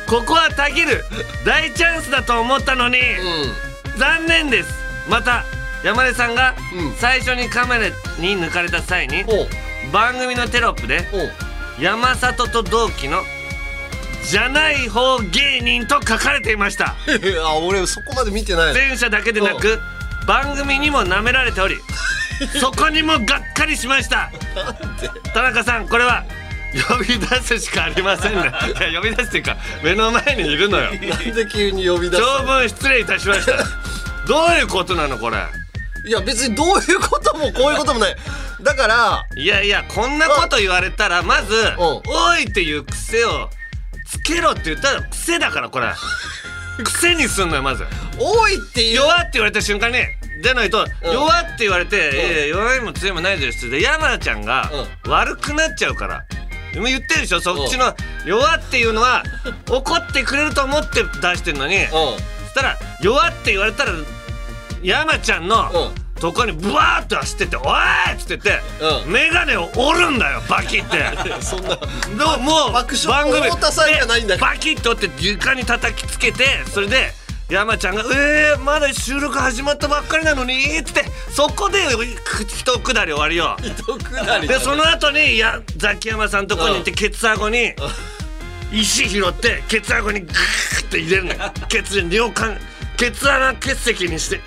[0.07, 1.05] ここはたぎる
[1.45, 2.99] 大チャンスだと思ったのに、
[3.97, 4.69] 残念です。
[5.09, 5.45] また
[5.83, 6.93] 山根さんがうん。
[6.97, 9.25] 最初にカメラに抜かれた際に
[9.93, 11.07] 番組のテロップで
[11.81, 13.23] 山里と同期の
[14.29, 16.97] じゃない方芸人と書かれていました。
[17.45, 19.81] あ俺そこまで見てない前者だけでなく
[20.27, 21.77] 番組にも舐められており
[22.61, 24.31] そこにもがっかりしました。
[25.35, 26.25] 田中さんこれは
[26.89, 28.53] 呼び出すしかありませんね。
[28.91, 30.91] いや呼び出すっていうか目の前にいるのよ。
[30.91, 33.53] なんで急に呼び出す長文失礼いたしました。
[34.27, 35.39] どういうことなのこれ？
[36.07, 38.17] いや別にどういうこともこういうこともない。
[38.63, 41.77] だからいやいやこんなこと言われたらまず「ん。
[41.79, 42.03] お
[42.37, 43.51] い」っていう癖を
[44.09, 45.93] つけろって言ったら癖だからこれ。
[46.85, 47.87] 癖にすんのよまず。
[48.19, 48.97] 多いっていう。
[48.97, 49.99] 弱って言われた瞬間に
[50.43, 51.13] じゃないと、うん。
[51.13, 54.71] 弱って言われて、弱いも強いもないですって山ちゃんが
[55.07, 56.25] 悪くなっちゃうから。
[56.73, 57.95] でも言ってるでしょそっちの
[58.27, 59.23] 弱っていうのは
[59.71, 63.93] 怒ってくれると思って出してるのに、そうしたら弱って言われたら
[64.83, 68.61] 山ちゃんのとこにブワーッと走ってって「おい!」っつってって、
[69.07, 69.13] うん。
[69.13, 70.99] 眼鏡を折るんだよバキって。
[70.99, 71.77] ん そんな
[72.37, 77.15] もう爆笑太田さんじゃないんだでバキッと折って床に叩きつけてそれで
[77.49, 81.79] 山ちゃんが「えー、まだ収録始まったばっかりなのに」っつってそこで
[82.43, 83.57] 一くだり終わりよ。
[83.63, 87.73] 糸くだりでその後にやザキヤマさんとこに行ってケツアゴに
[88.73, 91.53] 石拾ってケツアゴにグーって入れるのよ。
[91.69, 92.59] ケツに尿管
[92.97, 94.41] ケツ穴結石にして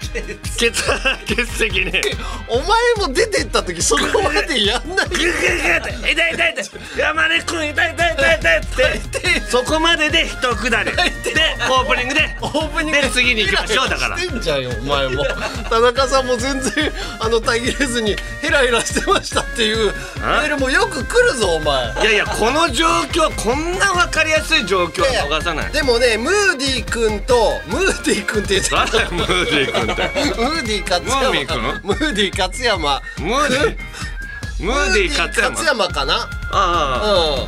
[0.57, 1.91] ケツ穴結石に。
[2.47, 5.07] お前も出てった時そこまでやんない。
[5.09, 6.99] グーグーグーって痛い痛い痛い。
[6.99, 9.39] 山根君痛い痛い痛い痛いって。
[9.41, 10.97] そこまでで一くだりで
[11.69, 12.37] オープニングで。
[12.41, 13.01] オープニング。
[13.01, 14.17] で次に行きましょうだから。
[14.17, 15.23] してんじゃんよお前も。
[15.69, 21.93] 田中さんも全然あのたぎれずにヘラヘラしてましたっていうメールもよく来るぞお前。
[22.01, 25.71] いやいやこの状況こんな分かりやすい状況は逃さない。
[25.71, 28.69] でもねムーディー君とムーディー君って言って。
[28.69, 30.01] たムーディー君って。
[30.39, 33.01] ムーディー勝ムーミー君山ムーディー勝山。
[33.19, 33.77] ムーディー。
[34.65, 35.49] ムーディー勝山。
[35.51, 36.13] 勝山かな？
[36.15, 37.47] ああ。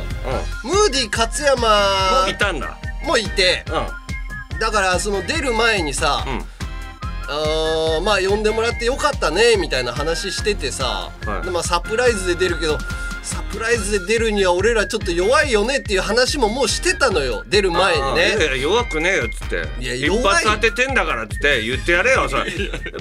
[0.64, 0.70] うん。
[0.70, 2.78] ムーディー勝うん山いたんだ。
[3.04, 3.64] もいて。
[3.68, 4.58] うん。
[4.58, 6.44] だからその出る前にさ、うん。
[7.28, 11.42] あーまあ呼んでもらってよかったねみたいな話しててさ、はい。
[11.44, 12.78] でまあ、サプライズで出るけど
[13.22, 17.44] サプライズで出るには俺らちょっと弱いよねっていう話ももうしてたのよ。
[17.46, 18.36] 出る前にね。
[18.38, 19.68] や弱くねえよっつって。
[19.80, 22.44] いや一発当ててんだからっつって言ってやれよそれ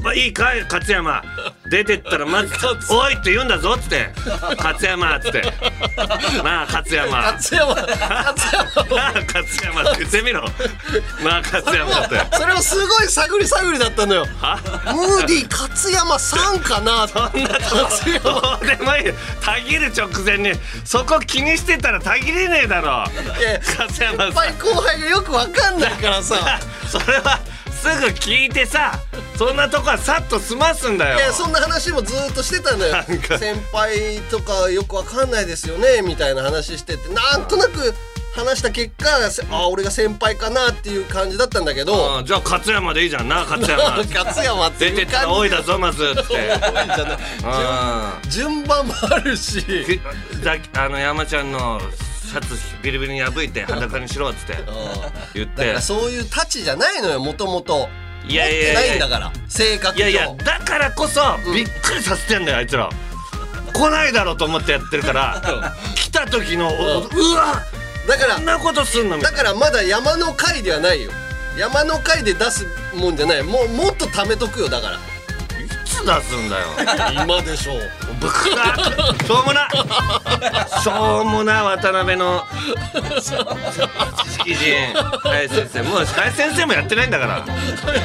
[0.03, 1.23] まあいいかい勝山。
[1.69, 2.53] 出てったらまず
[2.91, 4.09] 「おい!」って言うんだぞっつって
[4.59, 5.41] 「勝山」っつって
[6.43, 7.95] 「なあ勝山」勝山勝
[8.77, 10.41] 山なあ 勝山って言ってみろ。
[11.23, 12.21] なあ勝山って。
[12.37, 14.27] それもすごい探り探りだったのよ。
[14.39, 14.59] は？
[14.93, 17.07] ムーディー勝山さんかな。
[17.07, 17.57] そんな
[18.21, 19.05] どうでもいい。
[19.07, 20.51] よたぎる直前に。
[20.83, 23.05] そこ気にしてたらたぎれねえだろ。
[23.77, 23.93] 勝山さん。
[23.93, 26.59] 先輩後輩がよくわかんないからさ。
[26.89, 27.39] それは
[27.81, 28.99] すぐ聞いてさ
[29.35, 31.17] そんなとこはさっと済ますんだよ。
[31.17, 32.91] いやそんな話もずーっとしてたのよ。
[32.93, 33.39] なんか。
[33.39, 37.95] 先輩とかよくわかんないですよねみたいな話しててなんとなく
[38.33, 42.19] 話した結果せあ俺が先輩かなっていう感じだったんだけど。
[42.19, 43.97] うんじゃあ勝山でいいじゃんな勝山。
[44.23, 46.03] 勝山って出てったら多いだぞまず。
[46.17, 46.59] って
[48.29, 50.01] 順番もあるし。
[50.73, 51.81] あの山ちゃんの
[52.29, 54.57] シャツビリビリに破いて裸にしろっつって。
[55.33, 55.73] 言って。
[55.73, 57.89] らそういうたちじゃないのよもともと
[58.25, 58.95] いやいや。
[58.95, 60.09] いだから性格上。
[60.09, 61.21] いやいやだからこそ
[61.53, 62.89] びっくりさせてんだよあいつら。
[63.73, 65.73] 来ないだろうと思ってやってるから。
[65.95, 67.61] 来た時のおうわ
[68.07, 71.11] だからこんなことすんのだからまだ山の会ではないよ。
[71.57, 73.43] 山の会で出すもんじゃない。
[73.43, 74.97] もうもっと貯めとくよだから。
[74.97, 75.03] な
[75.59, 76.67] いつ出すんだよ。
[77.23, 77.79] 今でしょう。
[78.19, 78.45] ぶっか
[79.25, 79.67] しょうもな。
[80.81, 82.43] しょうもな渡辺の。
[84.23, 85.81] 知識人林先生。
[85.83, 87.39] もう林先生もやってないんだから。
[87.39, 87.43] い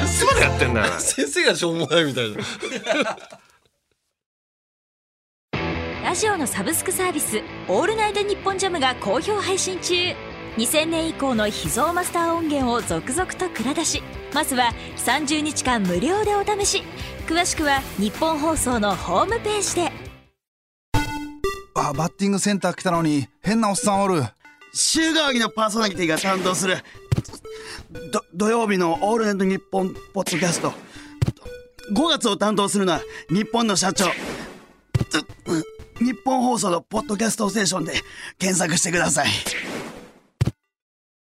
[0.07, 0.93] つまでやってんだよ。
[0.99, 2.37] 先生がしょうもないみたいな
[6.07, 9.93] ラジオのサブスクサービス「オールナイトニッポンジャム」が好評配信中。
[10.55, 14.01] 2000年以降の秘蔵マスター音源を続々と蔵出し。
[14.33, 16.83] まずは30日間無料でお試し。
[17.27, 19.91] 詳しくは日本放送のホームページで。
[21.75, 24.23] あバッティングセンター来たのに変なおっさんおる。
[24.73, 26.77] 週替わりのパーソナリティが担当する
[28.13, 30.71] ど土曜日の「オールナイトニッポン」ポッドキャスト。
[31.91, 34.05] 5月を担当するのは日本の社長。
[35.09, 35.21] つ
[35.99, 37.93] 日本放送のポッドキャストステーションで
[38.37, 39.27] 検索してください。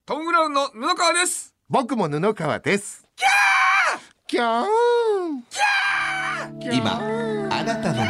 [0.05, 1.55] トム・ブラウンの布川です。
[1.69, 3.03] 僕も布川です。
[4.27, 4.65] キャー！
[6.71, 6.99] 今
[7.51, 8.09] あなたの脳に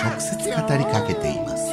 [0.00, 1.72] 直接語りかけています。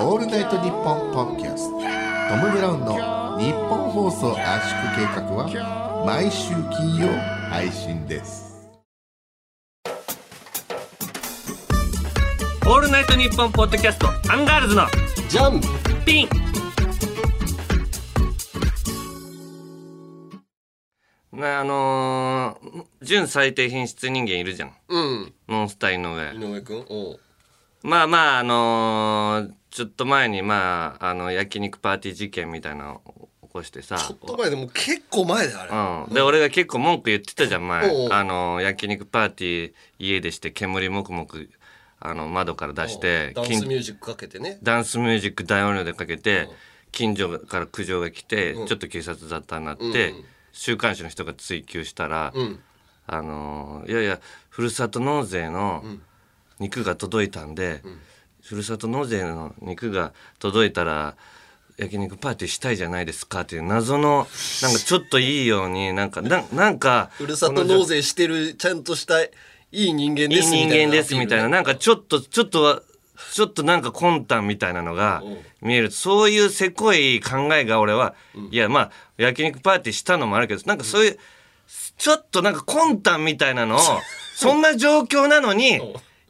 [0.00, 1.78] オールナイトニッポンポッドキャスト。
[1.78, 7.08] トム・ブラウンの日本放送圧縮計画は毎週金曜
[7.50, 8.43] 配信です
[12.66, 14.86] オールナイトニッポンポッドキャストアンガールズの
[15.28, 15.60] ジャン。
[16.06, 16.28] ピン。
[21.38, 24.72] なあのー、純最低品質人間いるじゃん。
[24.88, 25.34] うん。
[25.46, 26.32] ノンスタイの上。
[26.32, 26.86] 井上くん？
[26.88, 27.20] おう。
[27.82, 33.98] まあまああのーちょっと前にまああの焼肉パーティー事件みたいなのを起こしてさ。
[33.98, 36.06] ちょっと前でも結構前だあれ。
[36.08, 37.90] うん、で俺が結構文句言ってたじゃん前。
[37.90, 38.02] おう。
[38.04, 41.50] おうあの焼肉パーティー家でして煙もくもく
[42.06, 44.58] あの窓から出してダンス近ミュージックかけてね。
[44.62, 46.48] ダンスミュージック大音量でかけてうん。
[46.92, 48.66] 近所から苦情が来てうん。
[48.66, 50.14] ちょっと警察沙汰になっうんて
[50.52, 52.60] 週刊誌の人が追及したらうん。
[53.06, 56.02] あのーいやいやふるさと納税のん。
[56.60, 57.82] 肉が届いたんで、
[58.42, 61.16] ふるさと納税の肉が届いたら
[61.76, 64.28] 焼肉パーティーしたいじゃないですかっていう謎の
[64.62, 69.16] なんかちょっといいようになんかななんか ふるさと納税してるちゃんとした
[69.74, 72.82] いい人間いいですみたいな人間ですみたいな、なんかちょっとちょっとは
[73.32, 75.22] ちょっとなんか魂胆みたいなのが
[75.60, 75.90] 見える。
[75.90, 78.14] そういうせこい考えが俺は、
[78.50, 81.18] いやまあ焼肉パーティーしたのもあるけどなんかそういう
[81.96, 83.78] ちょっとなんか魂胆みたいなのを
[84.34, 85.80] そんな状況なのに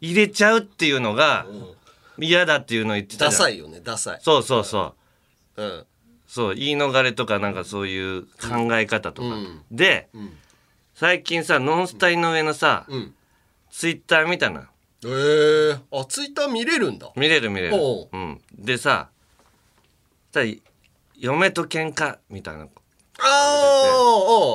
[0.00, 1.46] 入れちゃうっていうのが
[2.18, 4.20] 嫌だっていうのを言ってたダサいよねダサい。
[4.22, 4.94] そうそうそ
[5.56, 5.62] う。
[5.62, 5.86] うん。
[6.26, 9.62] そう言い逃れとかなんかそういう考え方とか、うん。
[9.70, 10.08] で、
[10.94, 13.14] 最近さノンスタイの上のさ、うん
[13.76, 14.66] ツイッター見たのよ
[15.04, 17.10] えー、あツイッター見れるんだ。
[17.16, 17.74] 見れる見れる。
[17.74, 18.08] おう。
[18.10, 18.40] うん。
[18.56, 19.08] でさ
[20.32, 20.40] さ
[21.18, 22.68] 嫁と喧嘩みたいな。
[23.18, 23.96] あ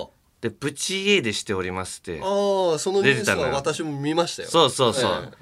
[0.05, 0.10] ー
[0.41, 2.21] でプチ家出しておりますって。
[2.21, 2.27] あー
[2.71, 4.49] あーそのニュースは私も見ましたよ。
[4.49, 5.34] そうそうそう、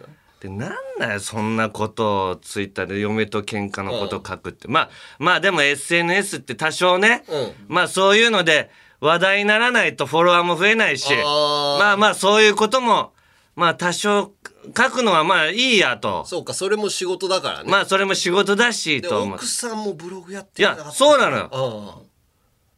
[0.41, 7.51] えでなんだよそんなことをツイッターで嫁と喧嘩のこと書くって、まあまあでも SNS って多少ね、うん。
[7.67, 11.13] まあそういうので話題にならないとフォロワーも増えないし。
[11.13, 11.77] あー。
[11.77, 13.13] まあまあそういうことも
[13.57, 14.33] まあ多少
[14.65, 16.23] 書くのはまあいいやと。
[16.25, 17.71] そうかそれも仕事だからね。
[17.71, 19.35] まあそれも仕事だしでと思う。
[19.35, 21.49] 奥さんもブログやっいてなかったやそうなのよ。
[21.51, 22.01] あ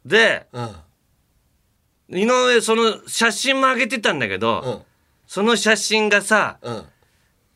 [0.06, 0.84] であ
[2.08, 4.86] 井上その写真も上げてたんだけど、
[5.26, 6.84] その写真がさうん。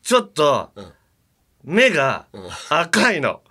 [0.03, 0.93] ちょっとうん。
[1.63, 2.37] 目がん。
[2.69, 3.41] 赤いの、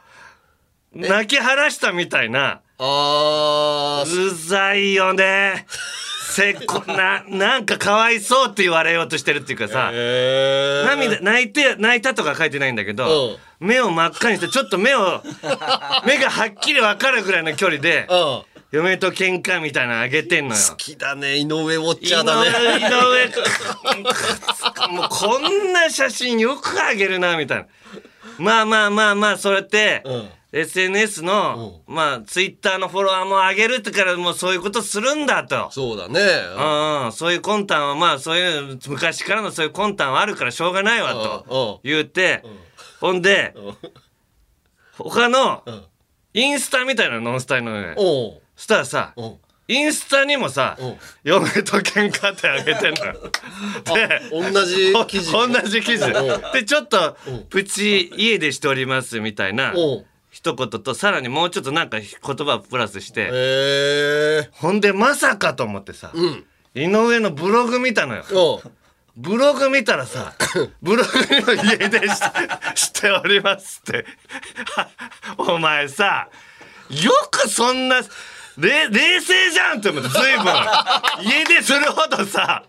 [0.93, 2.63] 泣き晴らしたみたいな。
[2.79, 4.27] あー。
[4.29, 5.67] うざいよね
[6.35, 15.23] せっこななんかかわいそうって言われようとしてるっていうかさ、えー、涙泣いて泣いたとか書いてないんだけど、目を真っ赤にしてちょっと目を
[16.05, 18.17] 目がはっきり分かるぐらいの距離でうん。
[18.17, 20.61] 好嫁と喧嘩みたいなのあげてんのよ。
[20.77, 22.51] きだね井上ウォッ井チャーだね。
[22.51, 23.29] 上井
[24.89, 27.67] 上 もうこんな写真よくあげるなみたいな。
[28.39, 35.69] まあまあまあまあそれって、うん SNS の、まあツイッターのフォロワーも上げるってからもうそういうことするんだと。
[35.73, 36.21] そうだね。
[36.57, 42.45] うんうん、そういう魂胆はまあそういう昔からのそういう魂胆はあるからしょうがないわと言うて、
[43.01, 43.55] ほんで、
[44.97, 45.65] 他の
[46.33, 47.97] インスタみたいなのノンスタイルのね
[48.57, 49.35] したらさ、うん。
[49.67, 50.97] インスタにもさ、うん。
[51.25, 53.15] 嫁と喧嘩ってあげてんのよ。
[53.95, 55.33] で、同じ記事。
[55.33, 56.11] 同じ記事。
[56.11, 56.53] うん。
[56.53, 57.17] でちょっと
[57.49, 59.75] プチ家出しておりますみたいな
[60.45, 66.45] 一言とさらにもうちょっとなんか言葉をプラスしてほんでまさかと思ってさ、うん。
[66.75, 68.25] 井上のブログ見たのよ。
[69.17, 70.35] ブログ見たらさ
[70.83, 72.15] ブログにも家出し
[72.75, 74.05] しておりますって。
[75.39, 76.29] お前さ
[76.91, 78.03] よくそんな
[78.59, 80.45] れ冷静じゃんって思って随分。
[81.23, 82.65] 家出するほどさ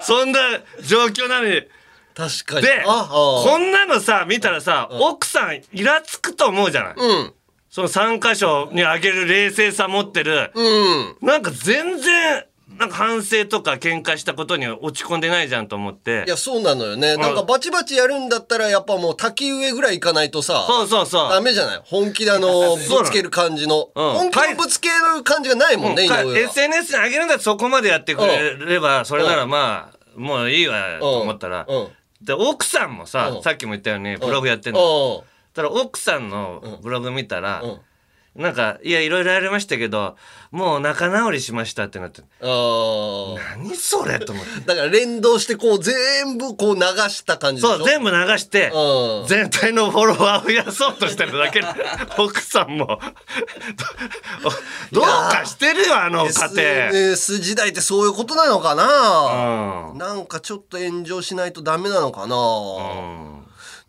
[0.00, 0.38] そんな
[0.80, 1.60] 状況なのに
[2.14, 2.62] 確かに。
[2.62, 7.32] でこんなのさ見たらさ、奥さんイラつくと思うじゃない、うん。
[7.68, 11.16] その3箇所にあげる冷静さ持ってる、うん。
[11.26, 12.44] なんか全然
[12.78, 16.24] なんか反省とか喧嘩したことには落ち込んでないじゃんと思って。
[16.26, 17.16] いや、そうなのよね。
[17.16, 21.30] なんかバチバチやるんだったら、やっぱもう滝上ぐらい行かないとさ、そうそうそう。
[21.30, 21.80] ダメじゃない？
[21.84, 23.90] 本気であの、ぶつける感じの。
[23.94, 24.12] うん。
[24.14, 26.38] 本気のぶつける感じがないもんね、井か上は。
[26.48, 31.66] SNS に上げるんだったらそこまでやってくれればそれならまあもういいわと思ったら。
[31.68, 31.88] うん。
[32.22, 33.42] で奥さんもさうん。
[33.42, 35.18] さっきも言ったようにブログやってんの。
[35.18, 35.22] うん。
[35.52, 37.80] たら奥さんのブログ見たらうん
[38.36, 40.16] なんかいやいろいろやりましたけど
[40.50, 42.22] もう仲直りしましたってなって。
[42.42, 43.38] あー。
[43.58, 44.60] 何それと思って。
[44.66, 47.76] だから連動してこう全部こう流した感じでしょ？
[47.78, 49.26] そう全部流してうん。
[49.28, 51.60] 全体のフォロワーを増やそうとしてるだけ。
[51.60, 51.66] で
[52.18, 52.98] 奥さんも。
[54.90, 56.88] どどうかしてるよあの家庭。
[56.88, 59.98] SNS 時代ってそういうことなのかな、うん。
[59.98, 62.36] なんかちょっと炎上しないとダメなのかな、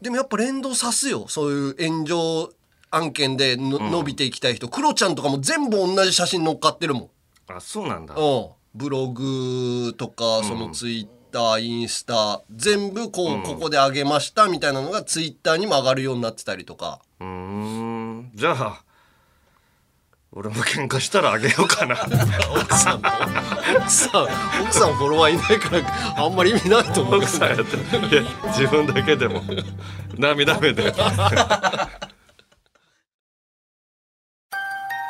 [0.01, 2.49] でもやっぱ連動さすよそういう炎上
[2.95, 4.69] 案件での、伸びていきたい人。
[4.69, 7.10] クロちゃんとかも全部同じ写真乗っかってるもん。
[7.47, 8.15] あそうなんだ。
[8.15, 17.01] うん、ブログとかそのツイッター、インスタ全部こう、ここで上げましたみたいなのがツイッターにも上がるようになってたりとか。
[17.19, 18.31] うーん。
[18.34, 18.81] じゃあ
[20.31, 21.95] 俺も喧嘩したらあげようかな。
[22.55, 23.08] 奥さんも。
[23.77, 24.23] 奥さん
[24.63, 27.79] 奥さんフォロワーいないからあんまり意味ないと思う奥さんやってい
[28.15, 29.41] や自分だけでも。
[30.17, 30.93] 涙目で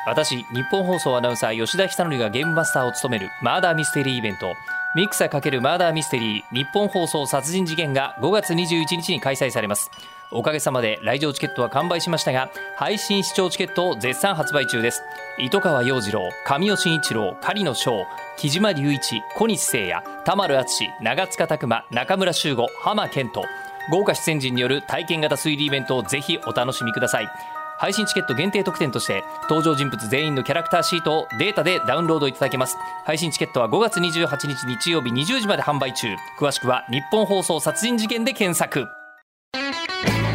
[0.08, 4.54] 私日本放送アナウンサー吉田久典がゲームマスターを務めるマーダーミステリーイベント。
[4.96, 9.90] ミクサ×マーダーミステリー日本放送殺人事件が5月21日に開催されます。
[10.32, 15.02] おかげさまで来場チケットは完売しましたが配信視聴チケットを絶賛発売中です。
[15.40, 18.06] 糸川洋次郎神尾慎一郎狩野翔
[18.38, 23.44] 木島隆一小西誠也田丸淳長塚拓磨中村修吾浜健人。
[23.92, 27.28] 豪華出演陣による体験型推理イベントをぜひお楽しみください。
[27.78, 32.78] 配信チケット限定特典として登場人物全員のキャラクターシートをデータでダウンロードいただけます。
[33.06, 36.08] 配信チケットは5月28日日曜日20時まで販売中。
[36.40, 38.86] 詳しくは日本放送殺人事件で検索。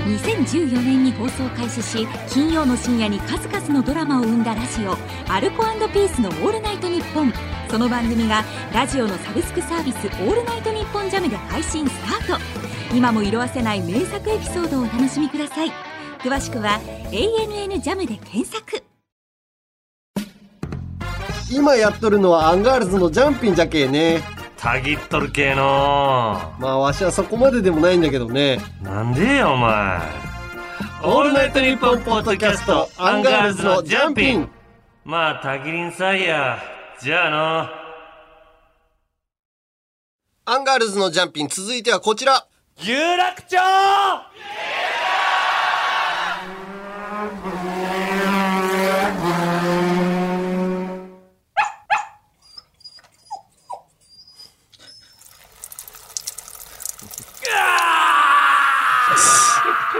[0.06, 4.96] 2014年に放送開始し金曜の深夜に数々のドラマを生んだラジオ
[5.28, 7.32] 「アルコピースのオールナイトニッポン」
[7.70, 8.42] その番組が
[8.74, 11.92] ラジオのサブスクサービス「オールナイトニッポンジャムで配信ス
[12.26, 12.40] タート。
[12.92, 15.99] 今も色あせない名作エピソードをお楽しみください。
[16.22, 16.78] 詳しくは
[17.10, 18.82] 「ANN ジャムで検索。
[21.50, 24.22] 今やっとるのはアンガールズのジャンピンじゃけえね。
[24.56, 26.38] たぎっとる系の。
[26.58, 28.60] まあわしはそこまででもないんだけどね。
[28.82, 30.00] なんでよお前。
[31.02, 34.48] オールナイトニッポンポッドキャストアンガールズのジャンピン。
[35.04, 36.58] まあたぎりんさいや。
[37.00, 37.68] じゃあの
[40.44, 42.46] アンガールズのジャンピン続いてはこちら。
[42.82, 43.56] 有楽町
[47.30, 47.36] ど
[59.96, 59.99] うい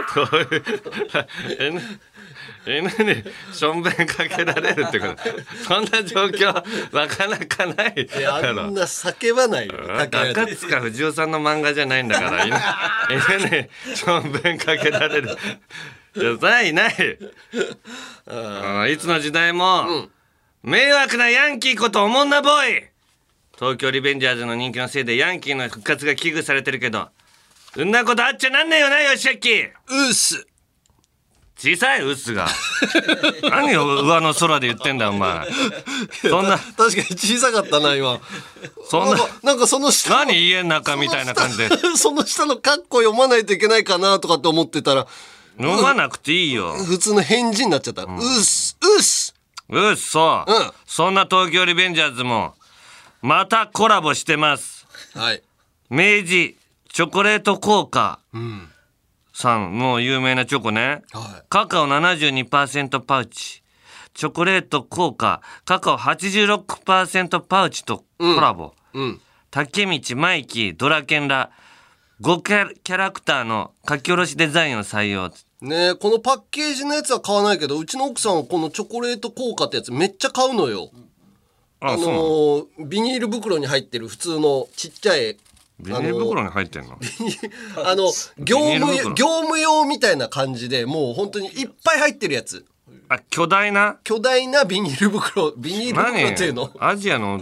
[1.59, 1.81] 犬
[2.65, 5.15] 犬にしょんべんかけられるってこと。
[5.67, 6.53] そんな状況
[6.93, 8.07] なかなかない。
[8.17, 9.73] いやあんな叫ばないよ。
[9.99, 12.45] 赤塚不二夫さんの漫画じゃないんだから。
[12.45, 12.55] 犬
[13.39, 15.37] 犬にしょんべんかけられる。
[16.15, 16.73] いやない。
[16.73, 17.19] ない
[18.27, 20.09] あいつの時代も、
[20.61, 22.91] 迷惑なヤンキーことおもんなボーイ。
[23.61, 27.09] 東京リベンジャーズの人気のせいでヤンキーの復活が危惧されてるけど
[27.73, 30.45] そんなことあっちゃなんねえよなよしあきうっす。
[31.57, 32.47] 小さいウスが。
[33.49, 35.47] 何を上の空で言ってんだお前。
[36.21, 36.57] そんな。
[36.57, 38.19] 確かに小さかったな今。
[38.89, 39.23] そんな。
[39.43, 41.69] なんかその下の何家の中みたいな感じで。
[41.97, 45.07] その下のカッコ読まないといけないかなとかって思ってたら
[45.59, 46.73] 飲まなくていいよ。
[46.73, 49.35] 普通の返事になっちゃった、うっすうっす。
[49.69, 50.71] うっそ、うん。
[50.87, 52.55] そんな東京リベンジャーズも
[53.21, 54.87] またコラボしてます。
[55.13, 55.43] はい。
[55.91, 56.57] 明治
[56.93, 58.67] チョコレート効果うん。
[59.33, 61.03] さんもう有名なチョコね。
[61.13, 63.63] はカカオ72%パウチ。
[64.13, 65.41] チョコレート効果。
[65.63, 69.21] カカオ86%パウチとコラボ、いうん。
[69.51, 71.51] 竹道マイキードラケンら
[72.21, 75.29] 5キャラキャラクターの書き下ろしデザインを採用。
[75.61, 80.89] ねえこのパッケージのやつは買わないけどうちの奥さんはこのチョコレート効果ってやつめっちゃ買うのよ。
[81.79, 85.37] あのービニール袋に入ってる普通のちっちゃい
[85.81, 86.97] ビニール袋に入ってんの？
[87.85, 89.13] あの業務袋。
[89.15, 92.65] 業務用みたいな感じでもう本当にいっぱい入ってるやつ。
[93.09, 93.97] あ巨大な？
[94.05, 96.71] 巨大なビニール袋ビニール何袋っていうの？
[96.79, 97.41] アジアの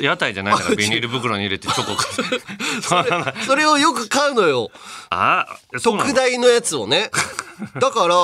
[0.00, 2.02] 屋台じゃないからビニール袋に入れてチョコ
[2.82, 3.18] そんな。
[3.32, 4.70] のそれをよく買うのよ。
[5.10, 5.46] あ
[5.82, 7.10] 特大のやつをね。
[7.80, 8.14] だから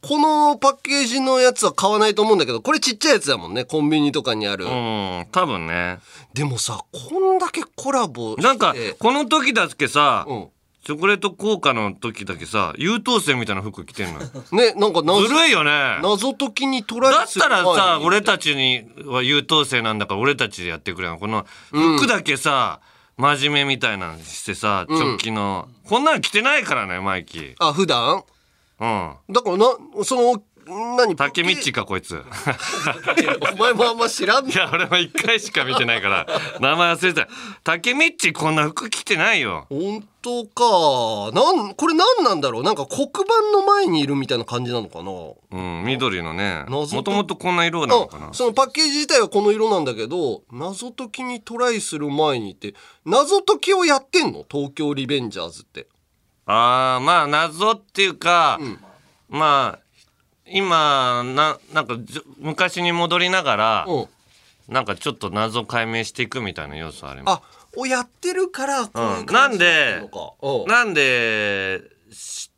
[0.00, 3.64] このパッケージのやつは買わないと思うんだけどこれちっちゃいやつだもんね。
[3.64, 5.98] コンビニとかにある、うん多分ね。
[6.34, 10.48] でもさこんだけコラボなんかこの時だけさ、うん。
[10.84, 14.28] チョコレート効果の時だけさ優等生みたいな服着てんのよ。
[14.52, 15.98] ねなんか謎ずるいよね。
[16.00, 22.80] 謎解きにトラだったらさ俺たちには優等生なんだから俺たちでやってくれよこの服だけさ、
[23.18, 27.54] 真面目みたいなのしてさ直帰の、こんなの着てないからねマイキー。
[27.58, 28.22] あ普段？
[28.80, 29.14] うん。
[29.30, 29.66] だからな
[30.04, 30.42] その
[30.98, 31.16] 何？
[31.16, 32.22] 竹道かこいつ。
[33.54, 36.26] お前もあんま知らんいや俺も一回しか見てないから。
[36.60, 37.28] 名前忘れてた。
[37.64, 39.64] 竹道こんな服着てないよ。
[39.70, 41.32] 本当か。
[41.34, 42.62] なんこれ何なんだろう？
[42.62, 45.10] なんか黒板の前にいるみたいな感じなのかな？
[45.52, 46.66] うん緑のね。
[46.68, 48.28] も謎ともとこんな色なのかな？
[48.28, 52.74] あそのパッケージ自体はこの色なんだけど謎解きにトライする前にって
[53.06, 54.44] 謎解きをやってんの？
[54.46, 55.86] 東京リベンジャーズって
[56.50, 58.58] あーまあ謎っていうか、
[59.28, 59.84] まあ
[60.46, 64.06] 今ななんかじょ昔に戻りながら、うん。
[64.68, 67.40] なんかちょっと謎解明していくみたいな要素あります。
[67.40, 67.42] あ
[67.76, 70.32] をやってるからこういううん感じになるのか。
[70.42, 70.66] うん。
[70.66, 72.50] なんでし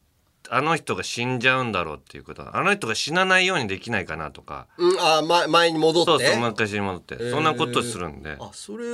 [0.52, 4.66] あの人が死んじゃうんだろうっていうことあの人が死なないようにできないかなとか。
[4.78, 6.10] うん、あ、ま、前に戻って？
[6.10, 8.36] そうそう昔に戻って、そんなことするんで。
[8.40, 8.86] あそれ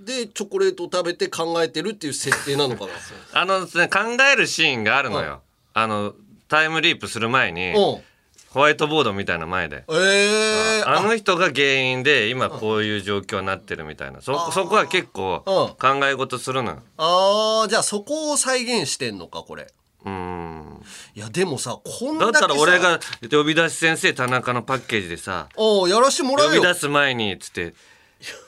[0.00, 2.92] でチョコレートを食べて考えてるっていう設定なのかな？
[3.40, 5.40] あのね考えるシーンがあるのよ、
[5.72, 6.14] あの
[6.48, 8.02] タイムリープする前にうん。
[8.50, 9.84] ホワイトボードみたいな前で。
[9.90, 14.22] ええあの人が原因で今こういう状況になってるみたいな。
[14.22, 15.50] そそこは結構う
[15.96, 16.00] ん。
[16.00, 16.82] 考え事するのよ。
[16.96, 19.66] あーじゃあそこを再現してんのかこれ
[20.04, 20.82] うん。
[21.14, 27.74] いやでもさこんだだけさったら俺が呼び出し先生田中のパッケージでさおうやらしてもら呼び出す前につって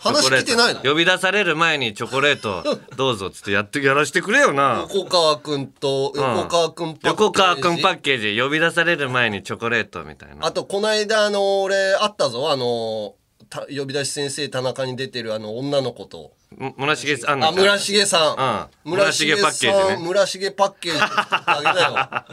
[0.01, 0.81] 話聞いてないの？
[0.83, 2.65] 呼び出される前にチョコレート
[2.97, 4.87] どうぞっつってやってやらしてくれよな。
[4.93, 7.07] 横川くんと横川くんパッケージ。
[7.07, 10.47] 横川くんパッケージ呼び出される前にチョコレートみたいな。
[10.47, 12.51] あとこの間あの俺会ったぞ。
[12.51, 13.20] あのた
[13.69, 16.33] 呼び出し先生田中に出てるあの女の子と。
[16.57, 18.93] む村重さんあ村重さん、うん。
[18.93, 20.07] 村重パッケージね。
[20.07, 21.01] 村重パッケージ。
[21.01, 22.25] あげなよ。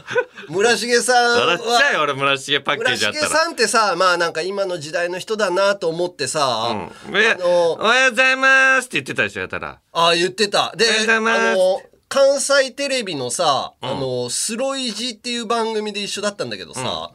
[0.50, 3.26] 村重さん笑っちゃうよは俺村重パッケー村ジあったら。
[3.26, 7.16] 重さんってさまあなんか今の時代の人だなと思ってさ、うん。
[7.16, 9.78] えあのおはようございますって言ってたでしょやったら。
[9.92, 10.72] あ言ってた。
[10.76, 11.40] でおはようございます。
[11.40, 17.10] あの関西テレビのさ、あのスロイジっていう番組で一緒だったんだけどさ、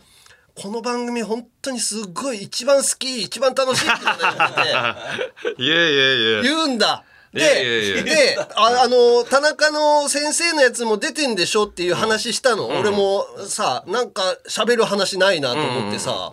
[0.56, 7.04] この番組本当にすっごい一番好き一番楽しいって 言ってていやいやいや言うんだ。
[7.34, 12.68] で、いやいやいやで、あ あの、田中の先生のやつも出てんでしょっていう話したの。
[12.68, 16.32] 俺もさ、なんか喋る話ないなと思ってさ、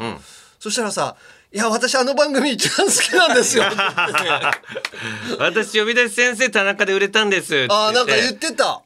[0.59, 1.17] そしたらさ、
[1.53, 3.65] いや、私あの番組一番好きなんですよ。
[5.39, 8.83] 私呼び出し先生田中で売れたんですあーなんか言ってた。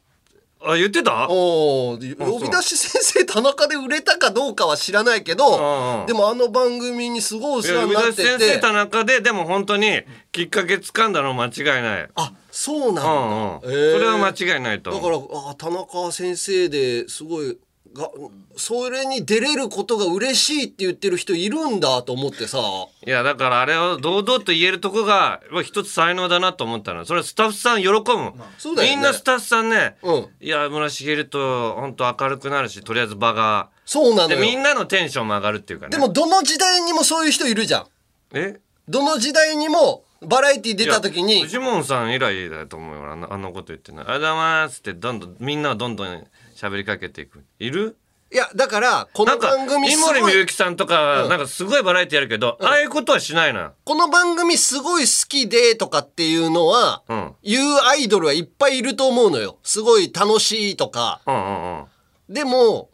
[0.66, 1.28] あ言ってた？
[1.28, 2.16] おー。
[2.16, 8.60] 呼び出し先生田中で売れたかどうかは知らないけど、うんでもあの番組にすごいお世話になって出し先生て。
[8.60, 10.02] 田中ででも本当に
[10.32, 12.08] きっかけ掴んだの間違いない。
[12.14, 13.10] あ、そうなんだ。
[13.10, 13.72] うんうん。
[13.72, 13.92] へー。
[13.92, 17.58] それは間違いないとだからあ田中先生ですごい
[17.94, 18.10] が
[18.56, 22.58] それに出れることが嬉しいって言ってる人いるんだと思ってさ。
[23.06, 27.04] いやだからあれを堂々と言えるとこがまあ一つ才能だなと思ったの。
[27.04, 28.96] それはスタッフさん喜む、そうだよね。
[28.96, 30.26] みんなスタッフさんね、うん。
[30.40, 33.70] いや村重と本当明るくなるしとりあえず場が。
[33.86, 35.90] そうなのみんなのテンションも上がるっていうかね。
[35.90, 37.86] でもどの時代にもそういう人いるじゃん。
[38.32, 38.58] え？
[38.88, 41.42] どの時代にもバラエティ出た時に。
[41.42, 43.12] フジモンさん以来だと思うよ。
[43.12, 47.44] あのあのこと言ってない「ありがとうございます」ってどんどんみんながどんどん喋りかけていく。
[47.58, 47.96] いる？
[48.32, 51.28] いやだからこのなんか番組井すごい森美幸さんとか、うん。
[51.28, 57.32] なんかすごいバラエティやるけど、ああいうことはしないのよこの番組すごい好きでとかっていうのは、うん。
[57.42, 59.58] 言うアイドルはいっぱいいると思うのよ。
[59.62, 61.20] すごい楽しいとか。
[61.26, 61.84] うんうんうん。
[62.28, 62.88] でも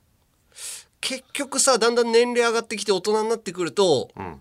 [1.01, 4.41] 結局さだんだん年齢上がってきて大人になってくると、ん。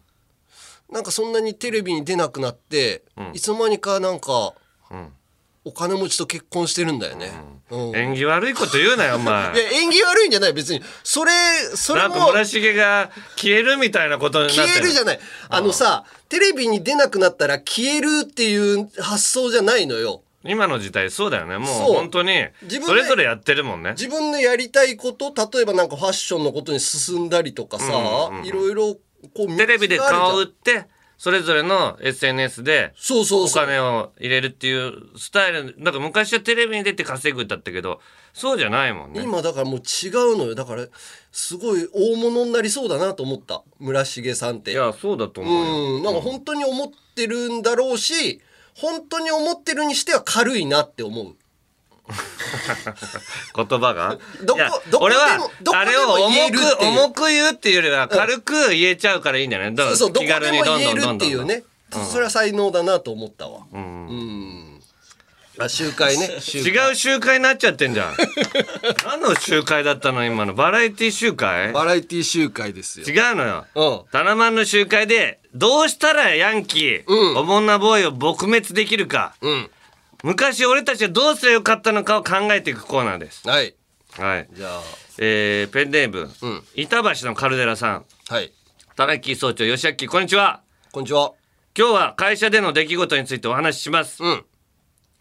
[0.92, 3.04] なんかそんなにテレビに出なくなって、
[3.34, 4.54] いつの間にかなんか、
[4.92, 5.14] ん
[5.66, 7.32] お金持ちと結婚してるんだよね。
[7.70, 7.96] うん。
[7.96, 9.54] 縁起悪いこと言うなよお前。
[9.56, 10.82] いや縁起悪いんじゃない別に。
[11.04, 11.32] それ
[11.76, 15.20] それなんかも村重が消えるみたいなことになって消えるじゃない。
[15.50, 20.24] あのさテレビに出なくなったら消えるっていう発想じゃないのよ。
[20.46, 21.58] 今の時代そうだよね。
[21.58, 21.94] もうそう。
[21.96, 23.92] 本当に自分でそれぞれやってるもんね。
[23.92, 28.96] 自分のやりたいこと例えばなんかファッションのことに進んだりとかさ、いろいろ
[29.36, 30.86] こうテレビで顔を売って
[31.20, 33.66] それぞれの SNS でそうそうおそう。
[33.66, 35.76] 金を入れるっていうスタイル。
[35.78, 38.00] なんか昔はテレビに出て稼ぐだったけど
[38.34, 39.22] そうじゃないもんね。
[39.22, 40.56] 今だからもう違うのよ。
[40.56, 40.88] だから
[41.34, 43.64] すごい大物になりそうだなと思った。
[43.80, 44.72] 村重さんって。
[44.72, 45.96] いやそうだと思うよ。
[45.98, 46.04] うん。
[46.04, 48.40] なんか本当に思ってるんだろうし
[48.76, 51.36] 本当に思ってるにしては軽いなって思う
[53.56, 54.18] 言葉が？
[54.42, 56.92] どこどこ俺はどこあれを重言えるくっていう。
[56.92, 59.96] 重く言うっていうよりは軽く言えちゃうからいいんじゃないどん。
[59.96, 61.28] そうどこ気軽にどん言えるどんどんどん。
[61.28, 61.64] っていうね、
[62.12, 63.62] それは才能だなと思ったわ。
[63.72, 64.82] うん。
[65.62, 66.38] あ集会ね。
[66.40, 68.16] 集 会違う集会になっちゃってんじゃん。
[69.06, 70.54] 何の集会だったの今の？
[70.54, 71.74] バラエティ集会？
[71.74, 73.06] バラエティ集会ですよ。
[73.08, 73.66] 違うのよ。
[73.76, 74.02] うん。
[74.12, 77.38] タナマンの集会でどうしたらヤンキー、うん。
[77.38, 79.34] おもんなボーイを撲滅できるか。
[79.42, 79.70] うん
[80.24, 83.48] 昔俺たちはどうすればよかったのかを考えていくコーナーです。
[83.48, 83.74] はい。
[84.18, 84.50] はい。
[84.52, 84.82] じゃあ。
[85.18, 86.64] えー、ペンネーム、うん。
[86.76, 88.06] 板橋のカルデラさん。
[88.28, 88.52] はい。
[88.96, 90.62] 田中総長吉明こんにちは。
[90.92, 91.34] こんにちは。
[91.78, 94.46] 今日は会社での出来事についてお話しします、うん。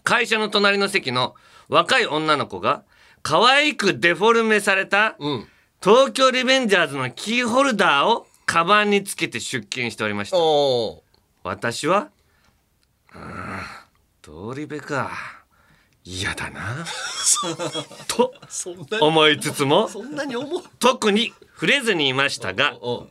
[0.03, 1.36] 会社の隣の席の
[1.68, 2.82] 若い女の子が
[3.22, 5.46] 可愛くデフォルメされたうん。
[5.80, 10.38] 東京リベンジャーズのキーホルダーをカバンにつけて出勤しておりました。
[10.38, 11.05] お
[11.44, 12.09] 私は
[13.14, 13.78] うん
[14.29, 15.11] 通り部か。
[16.05, 16.85] 嫌だな。
[18.09, 18.35] と
[19.01, 19.89] 思いつつも。
[19.89, 20.62] そんなに思う？
[20.79, 23.07] 特に触れずにいましたがお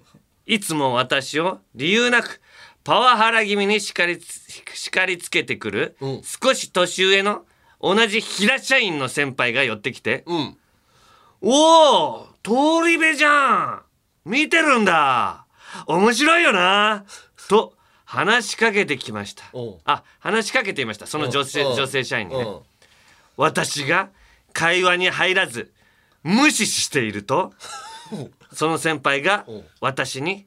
[0.45, 2.39] いつも私を理由なく
[2.84, 4.41] パワハラ気味に叱りつ
[4.76, 6.22] 叱りつけてくる、うん。
[6.24, 7.45] 少し年上の
[7.82, 10.57] 同じ平社員の先輩が寄ってきてうん
[11.41, 13.82] 「おお通り部じゃん。
[14.24, 15.45] 見てるんだ。
[15.88, 17.05] 面白いよな」
[17.49, 17.74] と
[18.08, 19.43] 話しかけてきました。
[19.84, 21.08] あ話しかけていました。
[21.08, 21.74] その女性う。
[21.74, 22.41] ん女性社員にね。
[22.41, 22.47] う。
[22.47, 22.60] ん
[23.36, 24.10] 私が
[24.53, 25.74] 会話に入らず
[26.24, 27.53] 無視していると
[28.53, 29.58] その先輩がう。
[29.58, 30.45] ん私に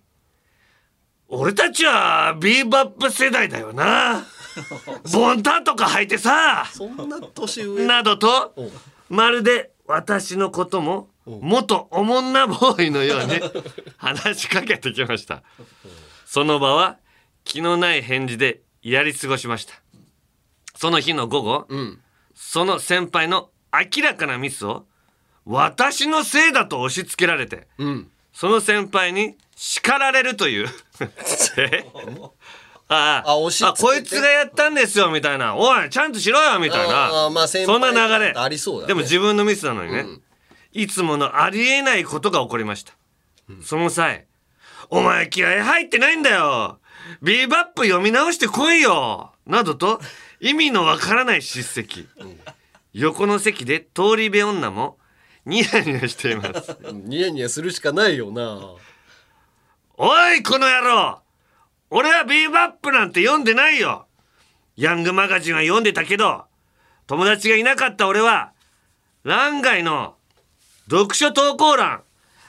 [1.28, 4.24] 「俺たちはビーバップ世代だよな。
[5.12, 7.86] ボンタンとか履いてさ」そんな年上？
[7.86, 8.64] などとう。
[8.64, 8.72] ん
[9.10, 13.38] まるで私のことも元おもんなボーイのように
[13.98, 15.42] 話しかけてきました。
[16.24, 16.96] その場は
[17.44, 19.74] 気のない返事でやり過ごしました。
[20.76, 22.00] その日の午後、うん。
[22.34, 24.86] その先輩の明らかなミスを
[25.44, 28.10] 私のせいだと押し付けられてうん。
[28.32, 30.68] その先輩に叱られるという。
[31.58, 31.84] え？
[32.92, 35.54] あああこいつがやったんですよみたいな。
[35.54, 37.24] おいちゃんとしろよみたいあな。
[37.26, 38.32] あまあ先そん輩な流れ。
[38.36, 38.88] ありそうだね。
[38.88, 40.22] でも自分のミスなのにね、うん。
[40.72, 42.92] いつものありえないことが起こりました、
[43.62, 44.26] その際
[44.88, 46.78] 「お前気合入ってないんだよ
[47.22, 50.00] ビーバップ読み直してこいよ」などと
[50.40, 52.08] 意味のわからない叱責、
[52.92, 54.98] 横の席で通り部女も
[55.44, 56.76] ニヤニヤしています。
[56.92, 58.76] ニヤニヤするしかないよな。
[59.96, 61.20] おいこの野郎。
[61.90, 64.06] 俺はビーバップなんて読んでないよ。
[64.76, 66.44] ヤングマガジンは読んでたけど
[67.06, 68.52] 友達がいなかった俺は
[69.24, 70.14] 欄外の
[70.88, 72.02] 読書投稿欄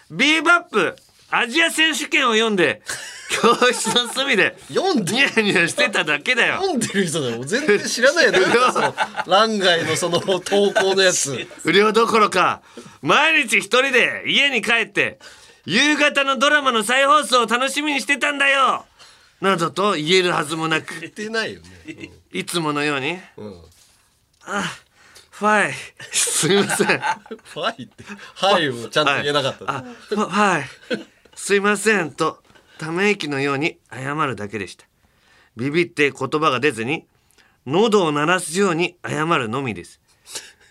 [0.10, 0.96] ビーバップ
[1.30, 2.82] アジア選手権を読んで
[3.32, 6.56] 教室の隅で読んでニヤニヤしてただけだよ。
[6.56, 8.34] 読んでる人だよ全然知らないよ。
[9.26, 10.40] 欄外のその投
[10.74, 11.48] 稿のやつ。
[11.64, 12.62] 不良どころか
[13.02, 15.20] 毎日一人で家に帰って
[15.66, 18.86] 夕方のドラマの再放送を楽しみにしてたんだよ。
[19.40, 21.00] などと言えるはずもなく。
[21.00, 22.12] 言ってないよね。
[22.32, 23.18] いつものように。
[23.38, 23.62] うん、うん、
[25.32, 25.74] 「ファイ。
[26.12, 26.88] すみません」
[27.54, 28.04] ファイって
[28.36, 30.70] 「はい」をちゃんと言えなかった、あファはい
[31.36, 32.41] すいませんと
[32.82, 34.86] ため息のように謝るだけでした。
[35.56, 37.06] ビビって言葉が出ずに
[37.68, 40.02] 喉を鳴らすように謝るのみです。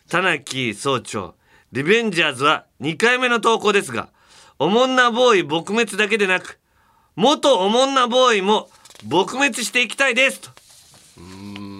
[0.08, 1.36] 田中総長
[1.70, 4.08] リベンジャーズは2回目の投稿ですが
[4.58, 6.58] おもんなボーイ撲滅だけでなく
[7.14, 8.68] 元おもんなボーイも
[9.06, 10.50] 撲滅していきたいですと。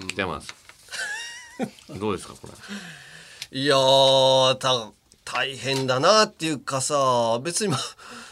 [0.06, 0.54] 来てます。
[1.98, 3.58] どうですかこれ。
[3.58, 4.92] いやーた
[5.24, 7.84] 大変だなっていうかさ別にまあい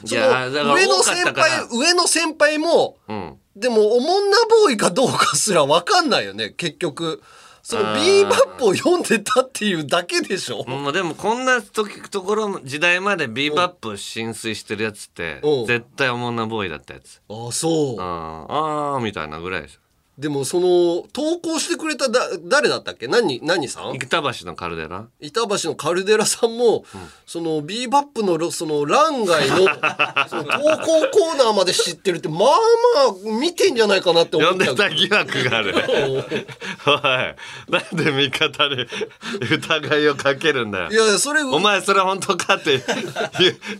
[0.04, 3.36] その上の先輩上の先輩もうん。
[3.56, 7.22] でもおもんなボーイかどうかすら分かんないよね結局。
[7.60, 15.66] そのビーバップを読んでたっていうだけでしょ、もうでもこんな時ところ時代までビーバップ浸水してるやつってうん。
[15.66, 17.20] 絶対おもんなボーイだったやつ。
[17.28, 18.00] ああそう。
[18.00, 19.80] あーあーみたいなぐらいですよ
[20.18, 23.06] でもその投稿してくれただ誰だったっけ？
[23.06, 23.94] 何何さん？
[23.94, 25.06] 板橋のカルデラ？
[25.20, 26.84] 板橋のカルデラさんも、
[27.24, 29.56] そのビーバップのろその欄外の
[30.28, 32.48] その投稿コーナーまで知ってるってまあま
[33.36, 35.74] あ見てんじゃないかなって思呼んでた疑惑がある。
[35.76, 36.24] おい。
[37.70, 38.86] なんで味方に
[39.48, 40.90] 疑いをかけるんだよ。
[40.90, 42.82] いやそれお前それ本当かって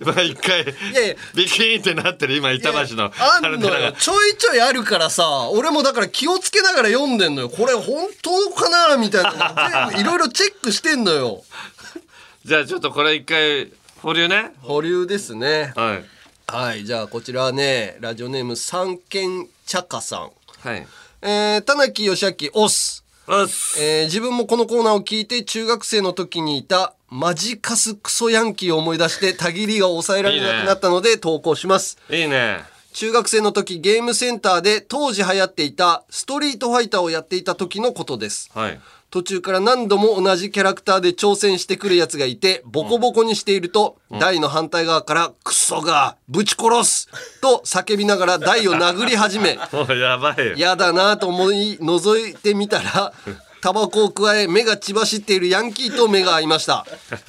[0.05, 0.59] 毎回
[0.95, 1.14] やいや。
[1.34, 3.86] ビキーンってなってる今板橋のカルデラが。
[3.86, 7.48] よちょいちょいあるからさ俺もだから気をつけながら読んでんのよ。
[7.48, 9.92] これ本当かなみたいな。
[9.98, 11.44] いろいろチェックしてんのよ。
[12.44, 13.72] じゃあちょっとこれ一回
[14.02, 14.52] 保留ね。
[14.62, 15.72] 保留ですね。
[15.76, 16.04] はい。
[16.46, 20.30] はいじゃあこちらはねラジオネーム三軒茶家さん。
[20.60, 20.86] はい。
[21.20, 23.04] えー、田中義明オス。
[23.26, 31.98] うっすえー自分もこのコーナーを聞いて中学生の時にいたマジカスクソヤンキーを思い出してたぎりが抑えられなくなったので投稿します。
[32.10, 32.60] いいね
[32.99, 38.51] 中学生の時ゲームセンターで当時流行っていたストリートファイターをやっていた時のことです。
[38.53, 38.80] はい。
[39.11, 47.09] 途中から何度も同じキャラクターで挑戦してくるやつがいてボコボコにしていると、台の反対側から「クソがぶち殺す!」
[47.40, 49.51] と叫びながら台を殴り始め
[49.96, 50.57] やばいよ。
[50.57, 53.12] やだなと思い覗いてみたら
[53.62, 56.84] タバコを加え目が血走っているヤンキーと目が合いました。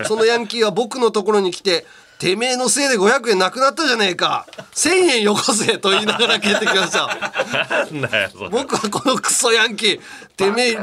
[0.07, 1.85] そのヤンキーは僕のところに来て
[2.19, 4.45] 「てめえのせいで500円なくなったじゃねえか。
[4.73, 7.17] 1000円よこせ」と言いながら消えてきました。
[8.51, 9.99] 僕はこのクソヤンキー。
[10.35, 10.75] てめえ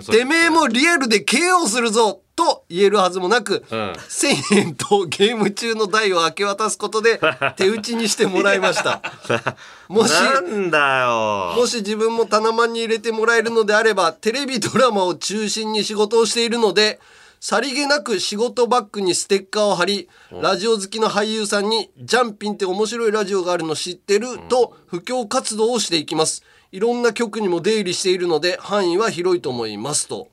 [0.00, 2.22] てめえもリアルで KO するぞ。
[2.34, 3.92] と言えるはずもなく、うん。
[3.92, 7.20] 1000円とゲーム中の台を明け渡すことで
[7.56, 9.02] 手打ちにしてもらいました。
[9.88, 11.54] もしなんだよ。
[11.56, 17.00] もし自分もタナマンに入れてもらえるのであればテレビドラマを中心に仕事をしているので
[17.40, 26.42] さりげなく仕事バッグにステッカーを貼りラジオ好きの俳優さんに「ジャンピンって面白いラジオがあるの知ってる?」と布教活動をしていきます。
[26.70, 30.28] いろんな局にも出入りしているので範囲は広いと思いますと。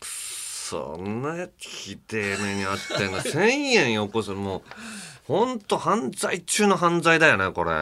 [0.00, 3.18] そんなやつひでえ目にあってんの。
[3.20, 3.40] 1000
[3.74, 4.62] 円よこすもう
[5.26, 7.72] ほんと犯罪中の犯罪だよねこれ。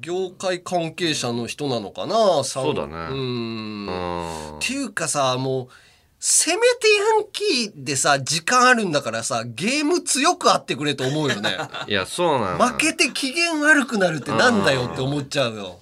[0.00, 2.94] 業界関係者の人なのかなそうだね。
[2.94, 3.86] うん。
[3.86, 4.56] うん。
[4.56, 5.68] っていうかさもう
[6.20, 6.62] せめて
[7.16, 11.56] ヤンキーでさ時間あるんだからさゲーム強くあってくれと思うよね。
[11.86, 15.78] いやそうなの負けて機嫌悪くなるってなんだよって思っちゃうよ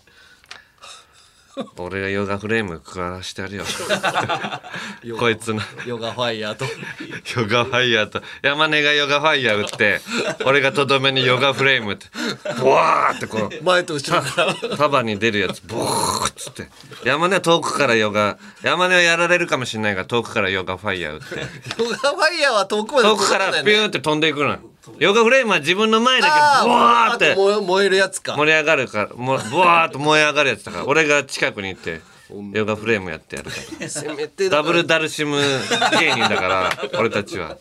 [1.78, 3.64] 俺がヨガフレーム食わしてやるよ。
[5.18, 5.62] こいつの。
[5.86, 6.64] ヨガファイヤーと。
[7.40, 8.22] ヨガファイヤーと。
[8.42, 10.00] 山根がヨガファイヤー打って
[10.44, 12.08] 俺がとどめにヨガフレームって。
[12.60, 13.64] ボワーってこう。
[13.64, 14.76] 前と後ろから。
[14.76, 15.62] 束に出るやつ。
[15.62, 16.68] ボーっつって。
[17.04, 21.82] 山根は遠くからヨガ山根はやられるかもしれないから遠くからヨガファイヤー打って。
[21.82, 24.58] ヨガファイヤーは遠くまで遠くからピューンって飛んでいくのよ
[24.98, 28.36] ヨガフレームは自分の前だけあボワーって燃えるやつか。
[28.36, 32.00] 盛り上がるからもボワーっと燃え上がるやつだから 俺が近くに行って
[32.52, 33.88] ヨガフレームやってやるから。
[33.88, 35.38] せめてだダブルダルシム
[36.00, 37.56] 芸人だから 俺たちは。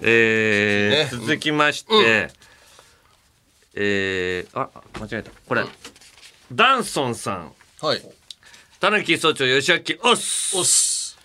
[0.00, 1.26] えーね。
[1.26, 2.30] 続きまして、
[3.74, 4.68] えーあ
[5.00, 5.30] 間違えた。
[5.48, 5.64] これ、
[6.52, 7.52] ダンソンさん。
[7.80, 8.02] はい。
[8.80, 10.56] 田中総長吉明おっす。
[10.58, 11.16] おっす。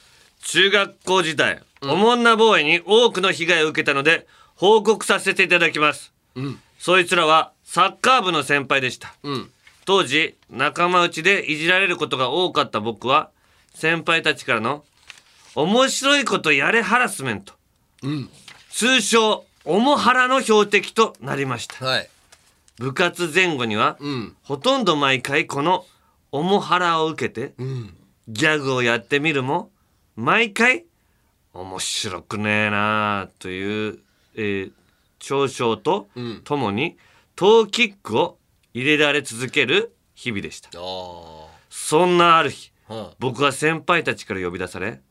[0.43, 6.11] 中学校時代、おもんなボーイに多くの被害を受けたので報告させていただきます、
[6.79, 9.49] そいつらはサッカー部の先輩でした、ん。
[9.85, 13.29] 当時仲間内でいじられることが多かった僕は
[13.73, 14.83] 先輩たちからの
[15.55, 17.53] 「面白いことやれハラスメント」
[18.71, 21.85] 通称「オモハラ」の標的となりました。
[21.85, 22.09] はい。
[22.77, 24.35] 部活前後には、ん。
[24.43, 25.85] ほとんど毎回この
[26.31, 27.53] 「オモハラ」を受けて、
[28.27, 29.71] ギャグをやってみるも
[30.15, 30.85] 毎回
[31.61, 33.99] 面白くねえなあという、
[34.35, 34.71] えー
[35.19, 36.07] 嘲笑と
[36.43, 36.95] ともに
[37.35, 38.37] トーキックを
[38.75, 40.69] 入れられ続ける日々でした。
[40.69, 45.01] ああそんなある日は僕は先輩たちから呼び出され、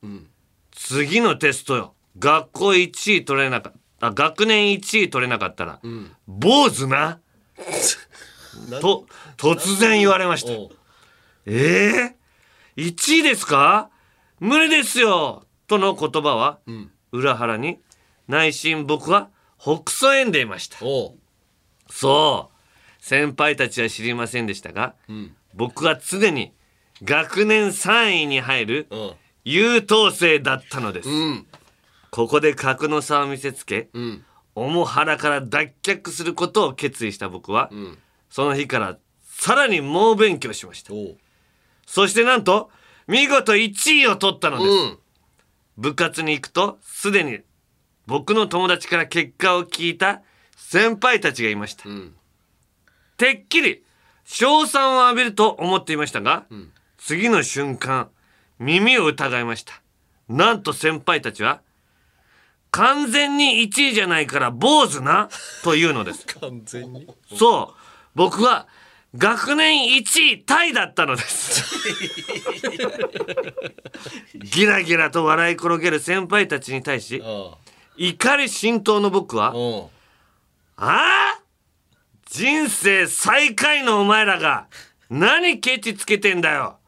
[0.70, 1.94] 次のテストよ。
[2.20, 4.07] 学校1位取れなかった。
[4.07, 5.80] あ学年1位取れなかったら、
[6.28, 7.18] 坊主な？
[8.80, 10.53] と突然言われました。
[11.47, 12.14] え
[12.76, 13.90] え1位ですか？
[14.38, 16.59] 無理ですよとの言葉は、
[17.12, 17.79] 裏腹に
[18.29, 20.79] 内心僕はほくそ笑んでいました。
[21.91, 22.57] そう。
[23.05, 24.95] 先輩たちは知りませんでしたが、
[25.55, 26.53] 僕は常に
[27.03, 29.12] 学年3位に入るうん。
[29.49, 31.47] 優等生だったのです、うん。
[32.11, 34.25] ここで格の差を見せつけ、ん。
[34.57, 37.71] オモハラから脱却することを決意した僕は、
[38.29, 40.93] その日からさらに猛勉強しました。
[41.87, 42.71] そしてなんと
[43.07, 44.99] 見事1位を取ったのです、うん
[45.77, 47.41] 部活に行くとすでに
[48.07, 50.22] 僕の友達から結果を聞いた
[50.57, 52.14] 先輩たちがいました、ん。
[53.16, 53.83] てっきり
[54.24, 56.47] 称賛を浴びると思っていましたが、
[56.99, 58.09] 次の瞬間
[58.59, 59.81] 耳を疑いました。
[60.29, 61.61] なんと先輩たちは
[62.70, 65.29] 完全に1位じゃないから坊主な
[65.62, 66.27] というのです。
[66.41, 67.07] 完全に。
[67.37, 67.81] そう。
[68.14, 68.66] 僕は
[69.17, 71.64] 学年1位タイだったのです。
[74.37, 77.55] ギラギラと笑い転げる先輩たちに対しあ
[77.97, 79.55] 怒り心頭の僕は
[80.77, 81.41] あああ
[82.27, 84.67] 人生最下位のお前らが
[85.09, 86.79] 何ケチつけてんだよ。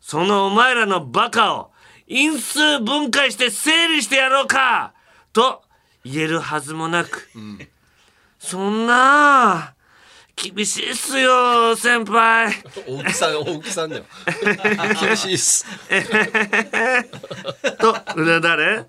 [0.00, 1.72] そのお前らのバカを
[2.06, 4.92] 因数分解して整理してやろうか
[5.32, 5.62] と
[6.04, 7.30] 言えるはずもなく、
[8.38, 9.73] そんな
[10.36, 12.52] 厳しいっすよ先輩。
[12.86, 14.04] 大木さん大木さんだよ。
[15.00, 15.64] 厳しいっす。
[17.78, 18.86] とうなだれ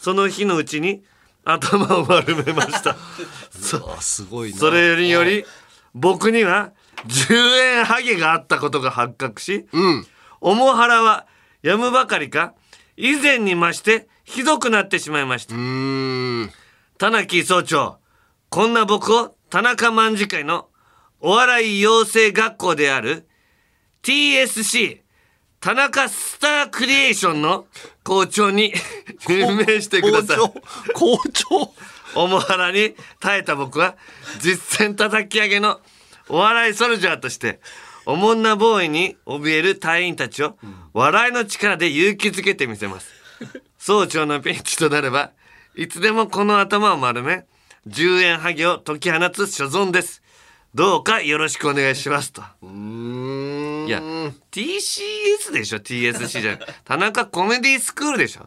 [0.00, 1.02] その日のうちに
[1.44, 2.96] 頭を丸めました。
[3.96, 4.58] あすごいな。
[4.58, 5.44] それにより
[5.94, 6.72] 僕には
[7.06, 7.34] 10
[7.78, 10.06] 円ハゲがあったことが発覚し、うん。
[10.40, 11.26] 重腹は
[11.62, 12.54] やむばかりか
[12.96, 15.54] 以前に増してひどくなってしまいました。
[16.98, 17.98] 田中総長
[18.48, 20.67] こんな僕を田中卍会の
[21.20, 23.26] お笑い養成学校である
[24.02, 25.00] TSC
[25.60, 27.66] 田中スタークリエーションの
[28.04, 28.72] 校長に
[29.28, 30.36] 任命してください。
[30.36, 30.52] 校
[31.32, 31.74] 長校長。
[32.14, 33.96] 重腹に耐えた僕は
[34.40, 35.80] 実践叩き上げの
[36.28, 37.60] お笑いソルジャーとして
[38.06, 40.56] おもんなボーイに怯える隊員たちを
[40.94, 43.08] 笑いの力で勇気づけてみせます。
[43.78, 45.32] 総長のピンチとなれば
[45.74, 47.44] いつでもこの頭を丸め
[47.88, 50.22] 10円ハゲを解き放つ所存です
[50.74, 52.42] どうかよろしくお願いしますと。
[52.62, 53.86] うーん。
[53.88, 54.00] いや
[54.50, 58.46] TCS でしょ？TSC じゃ田中コメディスクールでしょ？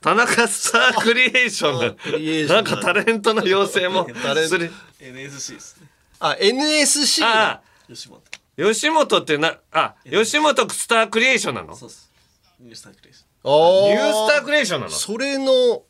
[0.00, 2.48] 田中スタークリエーション。
[2.48, 4.48] だなんかタレントの養成もタレント。
[4.48, 5.80] する NSC です。
[5.80, 5.86] ね
[6.18, 8.22] あ NSC だあ吉本。
[8.56, 11.76] 吉本ってなあ吉本スタークリエーションなの？
[11.76, 12.10] そうっす。
[12.58, 13.90] ニュースタークレーシあー。
[13.90, 14.92] ニュースタークリエーションなの？
[14.92, 15.82] それの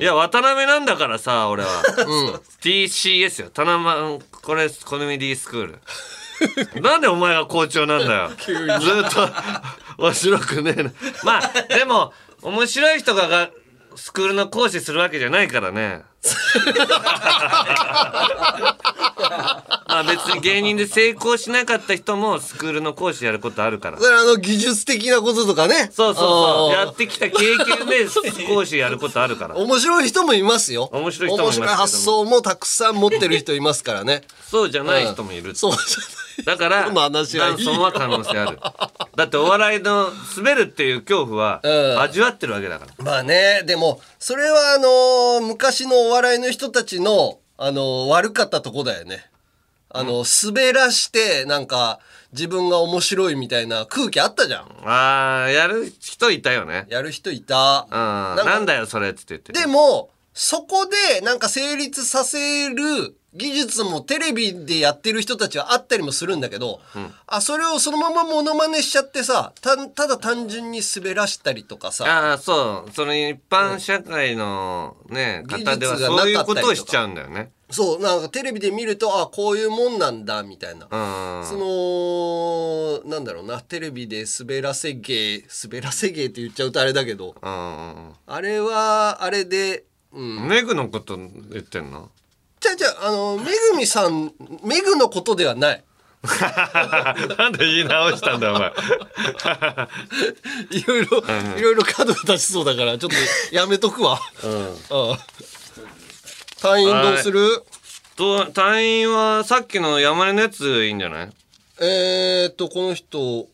[0.00, 1.68] いや渡辺なんだからさ俺は、
[2.06, 2.34] うん。
[2.60, 3.50] TCS よ。
[3.50, 5.78] 田中これコメディスクール。
[6.80, 8.30] なんでお前が校長なんだよ。
[8.38, 9.28] ずっと
[9.98, 10.90] 面白くねえな。
[11.24, 12.12] まあでも
[12.42, 13.50] 面白い人がが
[13.98, 16.02] スクールの講師するわけじゃないからね。
[19.88, 23.98] まあ別に芸人で成功しなかった人もスクールの講師やることあるから。
[23.98, 25.90] それあの技術的なこととかね。
[25.92, 26.72] そうそうそう。
[26.72, 28.06] やってきた経験で
[28.46, 29.56] 講師やることあるから。
[29.56, 30.88] 面白い人もいますよ。
[30.92, 34.22] 面白い人もいます面白い発想もたくさん持ってる人いますからね。
[34.48, 35.78] そうじゃない人もいる、そうじ
[36.44, 38.58] だからダンソンは可能性ある。
[39.16, 42.00] だってお笑いの滑るっていう恐怖はうん。
[42.00, 49.28] 味わってるわけだから、まあねでもそれはあのー昔のお笑いの人たちのあのー悪かったとこだよね。
[49.90, 51.98] あの滑らしてなんか
[52.32, 54.68] 自分が面白いみたいな空気あったじゃん。
[54.84, 56.86] あーやる人いたよね。
[56.90, 57.86] やる人いた。
[57.86, 57.90] うん。
[57.90, 59.52] ななんかだよそれって言って。
[59.52, 66.80] でもそこでなんか成立させる技術もテレビでやってる人たちはあったりもするんだけど、
[67.26, 72.90] あそれをそのままモノマネしちゃってさたただ単純に滑らしたりとかさああそう。
[72.92, 77.52] その一般社会のね、技方では術がなかったりとかそういうことをしちゃうんだよね。
[77.70, 81.46] そうなんかテレビで見るとあこういうもんなんだみたいな、うん。
[81.46, 81.54] そ
[83.04, 87.54] のなんだろうなテレビで滑らせ芸滑らせ芸って言っちゃうとあれだけどうんう
[88.10, 90.48] んあれはあれでううんん。
[90.48, 92.10] メグのこと言ってんの？
[92.60, 94.32] じゃあじゃああのめぐみさん
[94.64, 95.84] めぐのことではない。
[97.38, 98.72] なんで言い直したんだよお前。
[100.70, 101.18] いろいろ
[101.56, 103.16] いろいろ角が立ちそうだからちょっと
[103.54, 104.20] やめとくわ。
[104.42, 104.76] うん。
[106.60, 107.62] 隊員どうする？
[108.16, 111.30] と隊員はさっきの山根のやついいんじゃない？
[111.80, 113.46] えー、っとこの人。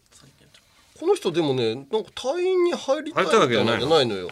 [0.99, 4.15] この人でもねなんか隊員に入りたいみたいなのじゃないの？
[4.17, 4.31] よ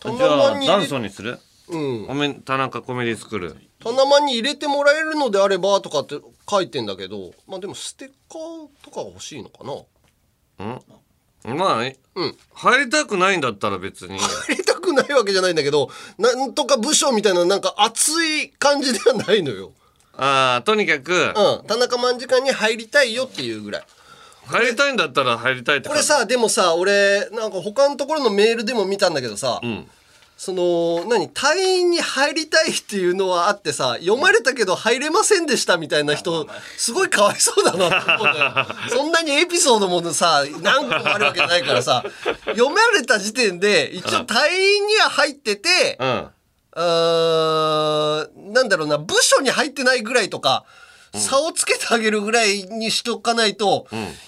[0.00, 1.38] たじゃあダンソンにする？
[1.68, 2.06] うん。
[2.08, 10.78] おめ田中コメディスクールたまに入れてもらえるのであればとかって書いてんだけどまあでもステッカーとか欲しいのかな？
[11.54, 12.36] まあ、うん。
[12.52, 14.18] 入りたくないんだったら別に。
[14.18, 19.72] 入りたくないわけじゃないんだけどなんとか部署みたいななんか熱い感じではないのよ。
[20.16, 21.12] ああとにかく。
[21.14, 21.66] うん。
[21.66, 23.84] 田中卍会に入りたいよっていうぐらい。
[24.44, 29.88] 入りたいんだったら入りたいってこれさでもさ俺なんか他のところのメールでも見たんだけどさ、ん
[30.42, 42.02] その何隊員に入りたいっていうのはあってさ読まれたけど入れませんでしたみたいな人すごいかわいそうだなって思う そんなにエピソードもさ何個もあるわけないからさ
[42.46, 46.30] 読まれた時点で一応隊員には入ってて、うん。
[48.54, 50.64] なんだろうな部署に入ってないぐらいとか、
[51.12, 53.86] 差をつけてあげるぐらいにしとかないと、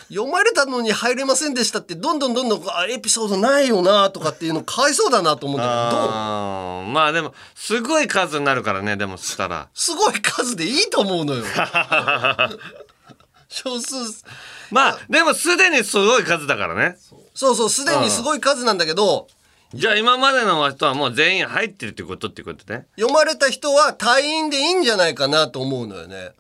[0.09, 9.69] 読まれたのに入れませんでしたってどんどんどんどんあエピソードないよなとかっていうのかわいそうだなと思うんだけどどまあでもすごい数になるからねでもそしたら。
[9.75, 11.45] すごい数でいいと思うのよ。
[13.49, 14.25] 少数。
[14.71, 16.97] まあでもすでにすごい数だからね。
[17.35, 19.29] そうそうすでにすごい数なんだけど
[19.75, 22.87] じゃあ今までの人はもう全員入ってるってことってことね。
[22.97, 26.33] 読まれた人は隊員でいいんじゃないかなと思うのよね。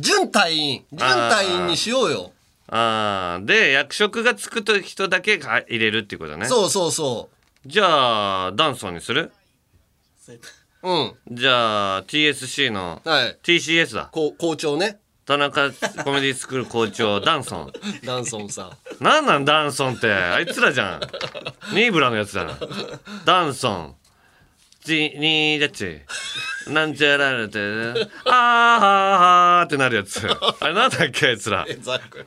[0.00, 2.32] 準隊員準隊員にしようよ。
[2.70, 6.46] ああで役職がつくと人だけが入れるっていうことね。
[6.46, 7.28] そうそうそ
[7.66, 9.32] じゃあダンソンにする？
[10.82, 10.90] う。
[10.90, 11.14] うん。
[11.36, 13.38] じゃあ TSC のはい。
[13.42, 14.08] TCS だ。
[14.12, 14.98] こう校長ね。
[15.24, 15.70] 田中
[16.04, 17.72] コメディスクール校長 ダンソン。
[18.04, 18.64] ダンソンさ
[19.00, 19.04] ん。
[19.04, 20.12] なんなんダンソンって。
[20.12, 21.00] あいつらじゃん。
[21.74, 22.44] ニーブラのやつだ。
[22.44, 22.54] な
[23.24, 23.94] ダンソン
[24.88, 26.00] ちにーだっち。
[26.72, 27.58] なんちゃららって。
[27.58, 30.20] あーはーはーってなるやつ。
[30.60, 31.64] あれなんだっけあいつら。
[31.68, 32.26] いザック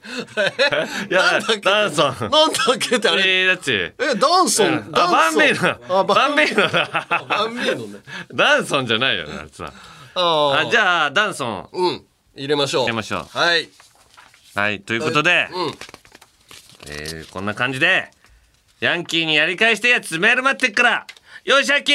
[1.09, 2.15] やなんだっけダンソン。
[2.19, 3.23] なんだっけってあれ。
[3.41, 3.71] えーだっち。
[3.73, 4.89] えダンソン。
[4.93, 5.99] あバンビーノ。
[5.99, 6.67] あバンビーノ。
[6.69, 7.25] だ。
[7.27, 7.99] バンビーノね。
[8.33, 9.71] ダンソンじゃないよねあいつら。
[10.15, 11.69] ああじゃあダンソン。
[11.71, 12.05] うん。
[12.35, 12.83] 入れましょう。
[12.83, 13.37] 入れましょう。
[13.37, 13.69] はい。
[14.55, 15.77] はいということで、うん。
[16.87, 18.09] えーこんな感じで
[18.79, 21.05] ヤンキーにやり返したやつメール待ってっから。
[21.45, 21.93] よしアキ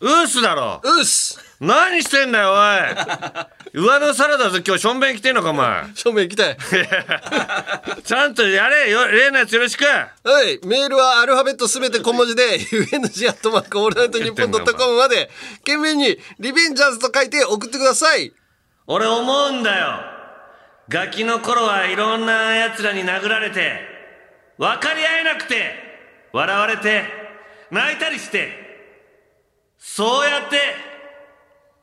[0.00, 0.80] ウースだろ。
[0.82, 3.80] うっす何してんだよおい。
[3.80, 5.84] 上の皿だぞ今日しょんべん来てんのかお前。
[5.94, 6.56] 正面行きたい
[8.04, 8.90] ちゃんとやれ。
[8.90, 9.84] よ例のやつよろしく。
[9.84, 10.04] は
[10.42, 18.32] いメールはアルファベットすべて小文字で UNG アットマークオールナイトニッポンドットコムまで懸命にリベンジャーズと書いて送ってください。
[18.86, 20.00] 俺思うんだよ。
[20.88, 23.80] ガキの頃はいろんな奴らに殴られて
[24.58, 27.04] 分かり合えなくて笑われて
[27.70, 28.63] 泣いたりして
[29.86, 30.56] そうやって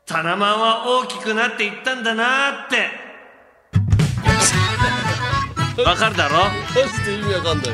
[0.08, 2.90] タナマンは大きくなっていったんだなって。
[5.84, 6.38] わかるだろ？
[6.38, 6.52] マ
[6.98, 7.68] ジで意味わかんない。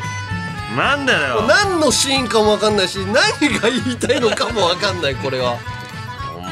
[0.78, 1.44] なんだよ？
[1.48, 3.14] 何のシーンかもわかんないし何
[3.58, 5.54] が言いたいのかもわかんないこれは。
[5.54, 5.58] お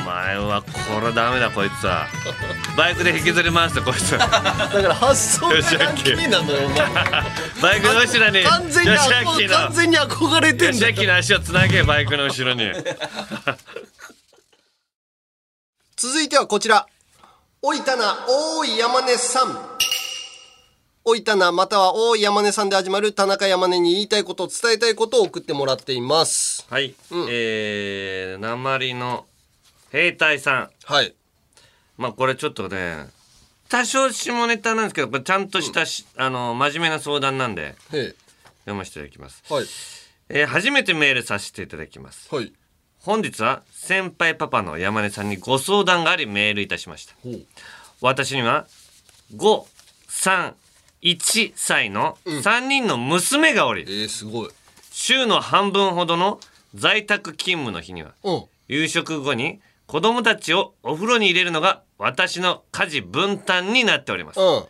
[0.06, 0.70] 前はこ
[1.02, 2.08] れダメだこいつは。
[2.78, 4.48] バイクで引きずり回してこいつだか
[4.82, 6.78] ら発想がヤンキーなのよお前。
[7.62, 8.98] バイクの後ろに完全に
[9.50, 10.94] 完全に憧れてんだよ。
[10.94, 12.72] 吉明の足をつなげバイクの後ろに。
[15.98, 16.86] 続いてはこちら。
[17.62, 19.76] おいたな大い山根さん。
[21.04, 26.66] おいたなまたは大い山根さんで始まる田中山根に言いたいこと伝えたいことを送ってもらっています。
[26.70, 26.96] はい、
[27.30, 29.26] えー、鉛の
[29.92, 30.70] 兵隊さん。
[30.86, 31.14] はい。
[31.98, 33.08] まあこれちょっとね
[33.70, 38.16] 多少下ネタなんですけどこれちゃんとしたし、あの真面目な相談なんでへえ。
[38.66, 39.66] 読ませていただきます、はい。
[40.30, 42.34] えー初めてメールさせていただきます。
[42.34, 42.52] はい。
[43.00, 47.14] 本日は先輩パパの山根さんにご相談がありメールいたしました。
[47.24, 47.42] ほう。
[48.02, 48.66] 私には
[49.36, 54.50] 531歳の3人の娘がおり、えー、すごい。
[54.92, 56.40] 週の半分ほどの
[56.74, 58.44] 在宅勤務の日にはうん。
[58.68, 64.40] 夕食後に子供たちをお風呂に入れるのが私の家事分担になっております。
[64.40, 64.66] うん。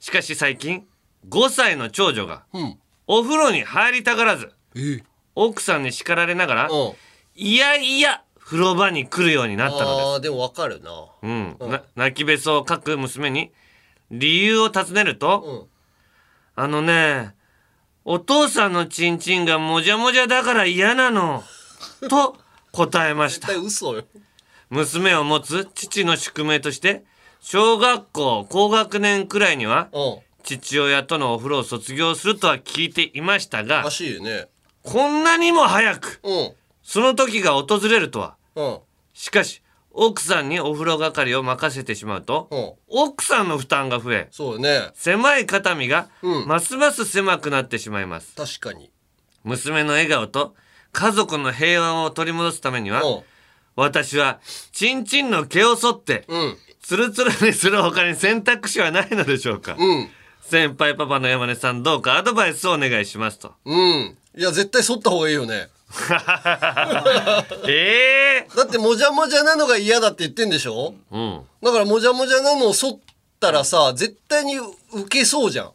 [0.00, 0.86] しかし最近
[1.28, 2.78] 5歳の長女がうん。
[3.06, 5.04] お風呂に入りたがらずえー、
[5.34, 6.92] 奥さんに叱られながらうん。
[7.34, 10.06] いやいや風呂場に来るようになったのです。
[10.06, 10.90] あーでもわかるな。
[11.22, 13.50] うん、な泣きべそを書く娘に
[14.10, 15.68] 理由を尋ねると、
[16.54, 17.34] あのね
[18.04, 21.42] お父さんのチンチンがもじゃもじゃだから嫌なの
[22.08, 22.36] と
[22.70, 23.48] 答えました。
[23.48, 24.04] 絶対嘘よ
[24.70, 27.04] 娘を持つ父の宿命として
[27.40, 30.18] 小学校高学年くらいにはうん。
[30.42, 34.46] 父親とのお風呂を卒業するとは聞いていましたがらしいよね。
[34.84, 36.52] こんなにも早くうん。
[36.82, 38.36] その時が訪れるとは。
[38.54, 38.78] うん。
[39.12, 42.72] しかし奥さんにお風呂係を任せてしまうと、うん。
[42.88, 44.90] 奥さんの負担が増えそうよね。
[44.94, 46.46] 狭い肩身がうん。
[46.46, 48.90] ますます狭くなってしまいます、確かに。
[49.42, 50.54] 娘の笑顔と
[50.92, 53.22] 家族の平和を取り戻すためには、うん
[53.76, 54.40] 私は
[54.72, 56.56] チンチンの毛を剃って、うん。
[56.82, 60.08] ツルツルにする他に選択肢はないのでしょうか、うん。
[60.40, 63.52] 先輩パパの山根さんどうかアドバイスをお願いしますと。
[63.64, 64.16] うん。
[64.36, 65.68] いや絶対剃った方がいいよね。
[67.68, 70.94] ええだってもじゃもじゃなのが嫌だって言ってんでしょ？
[71.10, 71.40] うん。
[71.62, 72.98] だからもじゃもじゃなのを剃っ
[73.40, 75.70] たらさ絶対に受けそうじゃん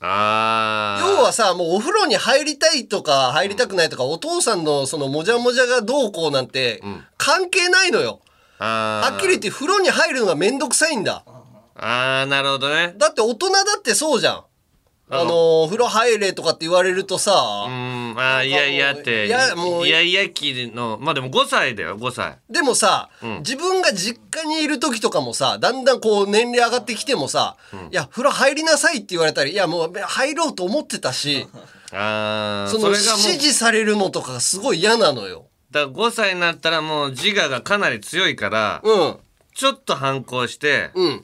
[0.00, 6.82] あ要はさもうお風呂に入りたいとか入りたくないとか、お父さんのそのもじゃもじゃがどうこうなんて
[7.16, 8.20] 関係ないのよ、
[8.58, 11.24] あはっきり言って風呂に入るのがめんどくさいんだ。
[11.74, 12.94] あーなるほどね。
[12.96, 14.44] だって大人だってそうじゃん
[15.10, 17.32] あの風呂入れとかって言われるとさ、
[17.66, 23.38] うんあーいやいやっていやもういやいや期のまあでも5歳だよ5歳でもさ、うん。
[23.38, 27.56] 自分が実家にいる時とかもさだんだんこう年齢上がってきてもさ
[27.90, 31.46] 「いや風呂入りなさい」って言われたり「いやもう入ろうと思ってたし
[31.92, 35.46] ああその指示されるのとかがすごい嫌なのよ。
[35.70, 39.16] だから5歳になったらもう自我がかなり強いから、うん。
[39.54, 41.22] ちょっと反抗して、うん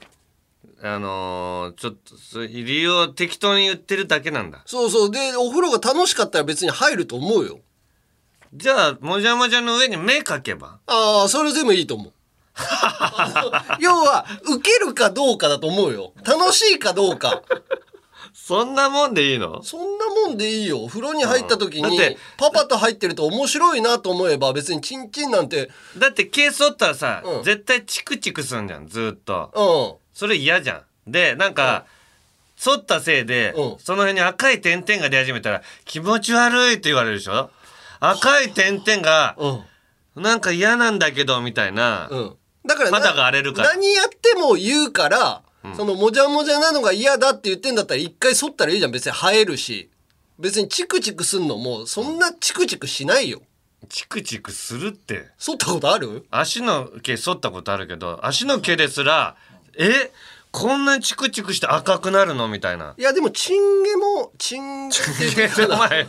[0.81, 1.95] あのーちょっ
[2.33, 7.59] と理由を適当に言ってるだけなんだそうそうでお風呂が楽しかったら別に入ると思うよ。
[8.53, 10.79] じゃあもじゃもじゃの上に目かけば？
[10.87, 12.13] ああそれでもいいと思う。
[13.81, 16.13] 要は受けるかどうかだと思うよ。
[16.23, 17.41] 楽しいかどうか。
[18.33, 19.61] そんなもんでいいの？
[19.63, 20.87] そんなもんでいいよ。
[20.87, 21.99] 風呂に入った時に
[22.37, 31.11] パパと入ってると面白いなと思えば別にチンチンなんてだって毛剃ったらさ、うん絶対チクチクすんじゃんずーっとうんそれ嫌じゃん。
[31.11, 31.85] でなんか
[32.59, 33.79] 反ったせいでうん。
[33.79, 37.51] その辺に赤い点々が出始めたら気持ち悪いって言われるでしょ？
[37.99, 40.23] 赤い点々がうん。
[40.23, 42.07] なんか嫌なんだけどみたいな。
[42.09, 42.35] うん。
[42.65, 43.73] だからな肌が荒れるから。
[43.73, 45.43] 何やっても言うから、
[45.75, 48.91] そのもじゃもじゃなのが嫌だって言ってんだったら一回剃ったらいいじゃん。
[48.91, 49.89] 別に生えるし。
[50.39, 53.41] 別にチクチクすんのもそんなチクチクしないよ。
[53.89, 55.27] チクチクするって。
[55.37, 56.25] 剃ったことある？
[56.31, 59.35] 足の毛剃ったことあるけど足の毛ですら
[59.77, 60.11] え
[60.51, 62.93] こんなにチクチクして赤くなるのみたいな。
[62.97, 64.95] いやでもチンゲもチンゲ
[65.45, 66.07] ってお前。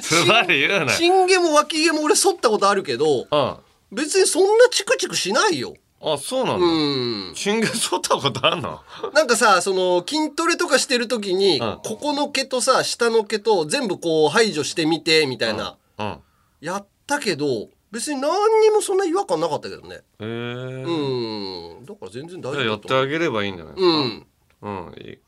[0.00, 0.92] ズバリ言うな。
[0.92, 3.56] チンゲも脇毛も俺剃ったことあるけどうん。
[3.92, 5.74] 別にそんなチクチクしないよ。
[6.02, 7.34] あそうなうのん。
[7.34, 8.80] チンゲ剃ったことあんの？
[9.12, 11.80] なんかさその筋トレとかしてる時に、うん。
[11.84, 16.18] ここの毛とさ下の毛と全部こう排除してみてみたいな、うん。
[16.62, 19.96] やったけど別に何にもそんな違和感なかったけどね。
[19.96, 21.84] へえうん。
[21.84, 22.78] だから全然大丈夫だと思う。
[22.78, 24.26] ってあげればいいんじゃないうん。
[24.62, 25.18] うんいい。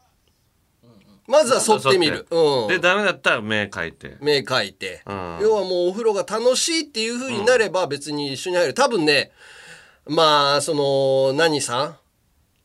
[1.27, 2.27] まずは剃ってみる。
[2.31, 2.69] うん。
[2.69, 4.17] でダメだったら目描いて。
[4.21, 5.39] 目描いて、うん。
[5.41, 8.75] 要はもうお風呂が楽しいっていう風になれば別に一緒に入る。
[8.75, 9.33] 多分ね
[10.07, 11.99] まあその何さ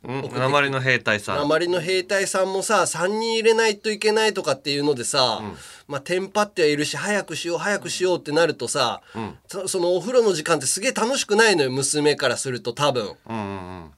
[0.04, 0.08] ん？
[0.10, 0.30] うん。
[0.30, 1.38] 鉛の兵隊さん。
[1.38, 5.42] 鉛の兵隊さんもさ3人入れないといけないとかっていうのでさ、
[5.88, 9.02] まあテンパってはいるし早くしよう早くしようってなるとさ、
[9.48, 13.16] そそのお風呂の時間ってすげえ楽しくないのよ娘からすると多分。
[13.30, 13.92] うんうんうん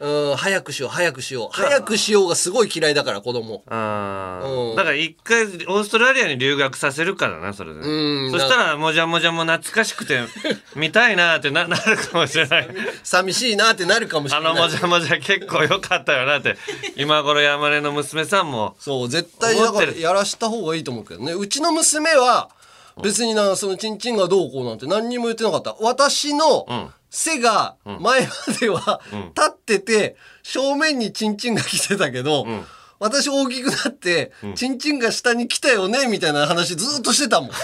[0.00, 1.54] うん早くしよう早くしよう。
[1.54, 3.62] 早くしようがすごい嫌いだから子供。
[3.68, 4.50] あうん。
[4.72, 7.80] ーだから一回オーストラリアに留学させるからなそれで。
[7.80, 8.30] うん。
[8.30, 10.20] そしたらもじゃもじゃも懐かしくて
[10.74, 12.68] 見たいなってななるかもしれない。
[13.02, 14.54] 寂しいなってなるかもしあれない。
[14.54, 16.56] のもじゃもじゃ結構良かったよなって
[16.96, 20.00] 今頃山根の娘さんもそう絶対だから思ってる。
[20.00, 21.34] やらした方がいいと思うけどね。
[21.34, 22.48] うちの娘は
[23.02, 25.76] 別になそのチンチンがどうこうなんて何にも言ってなかった。
[25.80, 28.28] 私のん背が前ま
[28.60, 29.00] では
[29.34, 32.46] 立ってて正面にチンチンが来てたけど、
[32.98, 37.50] 私大きくなって、チンチンが下に来たよねみたいな話ずっとしてたもん。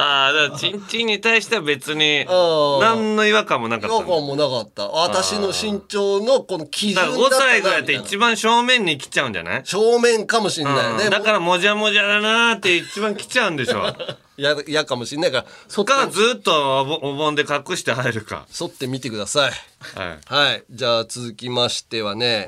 [0.00, 4.86] ああだからチンチンに対しては別にうん何の違和感もなか違ったの和感もなかった。
[4.88, 7.42] 私の身長のこの基準だから5だったな。
[7.52, 9.62] 歳ぐらいって一番正面に来ちゃうんじゃない？
[9.64, 11.10] 正面かもしんないよね、うん。
[11.10, 13.92] だからもじゃもじゃだなーって一番来ちゃうんでしょ
[14.38, 18.46] や嫌かもしんないからそっかかずっとお盆で隠して入るか。
[18.48, 19.52] 剃ってみてください。
[19.98, 20.18] はい。
[20.26, 20.64] はい。
[20.70, 22.46] じゃあ続きましてはね、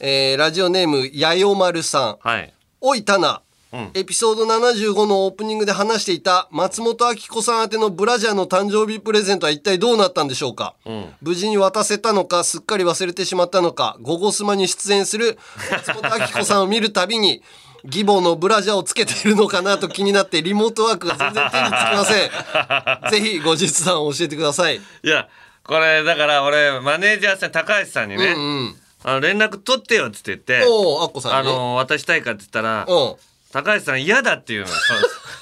[0.00, 2.28] えーラジオネームやよまるさん。
[2.28, 2.52] はい。
[2.80, 3.42] おいたな。
[3.72, 3.90] うん。
[3.94, 11.14] エピソード75のオープニングで話していた松本明子さん宛てのブラジャーの誕生日プレゼントは一体どうなったんでしょうか、ん。
[11.22, 15.38] 無事に渡せたのかすっかり忘れてしまったのか「ゴゴスマ」に出演する
[15.70, 17.42] 松本明子さんを見るたびに
[17.84, 22.30] 義母のブラジャーをつけているのかなと気になってリモートワークが全然手につきません。
[23.10, 24.76] ぜひ後日談を教えてください。
[24.76, 25.28] いや
[25.64, 28.76] これだから俺マネージャーさん高橋さんにね、うんうん。
[29.04, 31.52] あの連絡取ってよっつって言ってあんね。
[31.52, 32.94] の渡したいかって言ったらう。
[32.94, 33.14] ん
[33.52, 34.66] 高橋さん嫌だっていうの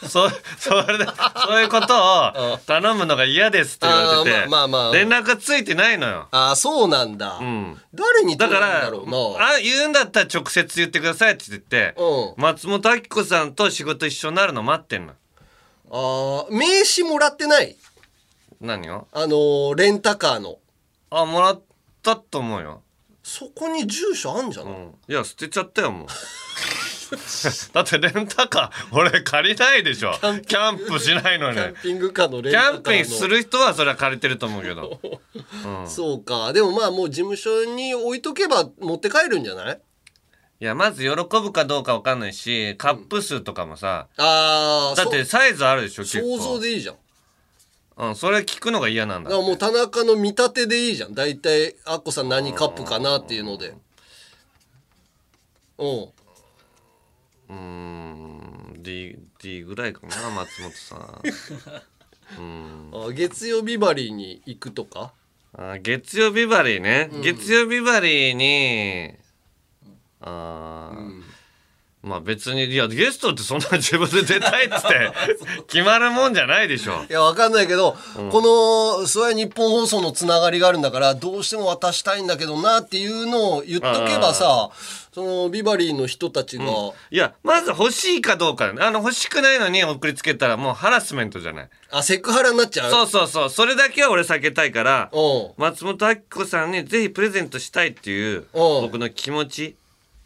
[0.06, 1.94] そうそれでそういうこと
[2.54, 4.94] を頼むのが嫌ですって言われてて、まあまあまあ。
[4.94, 6.28] 連絡がついてないのよ。
[6.30, 7.80] ああそうなんだ、ん。
[7.94, 8.90] 誰にだからあ
[9.62, 12.42] 言うんだったら直接言ってくださいって言って、うん。
[12.42, 15.14] 松本明子さんと仕事一緒になるの待ってんの。
[15.90, 17.76] あー名刺もらってない？
[18.60, 19.08] 何を？
[19.12, 20.58] あのーレンタカーの。
[21.10, 21.62] あもらっ
[22.02, 22.82] たと思うよ。
[23.28, 26.08] そこに住所あんじゃない、うん、いや捨てちゃったよもう。
[27.72, 30.12] だってレンタカー俺借りないでしょ。
[30.12, 31.56] キャンプしないのに。
[31.56, 32.76] キャンピングカーのレキンタカーの。
[32.76, 35.00] ャンプにする人はそれは借りてると思うけど。
[35.88, 36.52] そうか。
[36.52, 39.80] でもまあもう事務所に置いとけば持って帰るんじゃない？
[40.60, 46.36] いやまず喜ぶかどうかわかんないしカップ数とかもさ、ああだってサイズあるでしょ結構。
[46.36, 46.96] 想像でいいじゃん
[47.98, 51.14] うん、それ聞くのが嫌なんだだからもう田中の見立てでいいじゃん。
[51.14, 53.74] 大体アッコさん何カップかなっていうので。
[55.78, 55.88] うん。
[55.88, 58.74] うーん。
[58.78, 61.22] D, D ぐらいかな松本さん。
[63.08, 65.12] あ月曜日バリーに行くとか？
[65.54, 69.14] あ月曜日バリーね、月曜日バリーに
[70.20, 71.22] あー、
[72.08, 75.12] まあ別にいやゲストってそんな 自分で出たいっつって
[75.68, 77.04] 決まるもんじゃないでしょ。
[77.08, 77.96] いやわかんないけど、
[78.30, 78.40] こ
[78.98, 84.70] の「諏訪日本放送」のつながりがあるんだからどうしても渡したいんだけどなっていうのを言っとけばさ
[85.14, 86.64] そのビバリーの人たちが、
[87.10, 91.68] いやまず欲しいかどうかあの欲しくないのに送りつけたらもうハラスメントじゃない。
[91.90, 92.90] あセクハラになっちゃう？
[92.90, 93.50] そうそうそう。
[93.50, 95.16] それだけは俺避けたいからう。
[95.18, 98.40] ん松本明子さんにぜひプレゼントしたいっていうう。
[98.40, 98.46] ん
[98.82, 99.76] 僕の気持ち。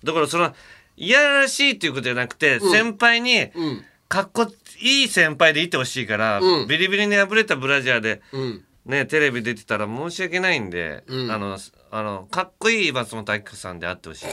[0.05, 0.53] だからその
[0.97, 3.85] いやらしいっていうことじゃなくて、先輩にうん。
[4.09, 4.47] かっこ
[4.81, 6.69] いい先輩でいてほしいから、うん。
[6.69, 8.65] ビリビリに破れたブラジャーでうん。
[8.85, 11.31] ねテレビ出てたら申し訳ないんで、うん。
[11.31, 11.59] あの
[11.91, 14.27] あのかっこいい松本明子さんであってほしい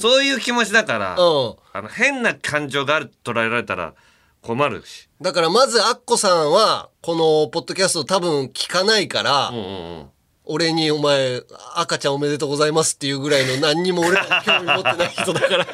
[0.00, 1.16] そういう気持ちだから、うん。
[1.72, 3.94] あの変な感情があると捉えられたら
[4.40, 9.66] 困るし、だからまずアッコさんはこのポッドキャスト多分聞かないから、うんうんう
[10.02, 10.06] ん
[10.46, 11.42] 俺にお前
[11.74, 15.66] 赤ちゃんおめでとうございますっていうぐらいの何にも俺は興味持ってない人だから。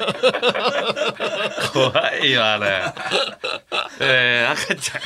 [1.73, 2.83] 怖いよあれ。
[4.01, 4.99] えー、赤ちゃ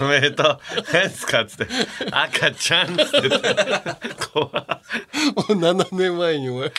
[0.00, 0.58] んおめでとう。
[0.92, 1.66] 何すかっつって。
[2.12, 3.28] 赤ちゃんっつって。
[3.28, 3.48] 言って
[4.32, 4.50] 怖い。
[4.50, 6.72] もう7年前にお前。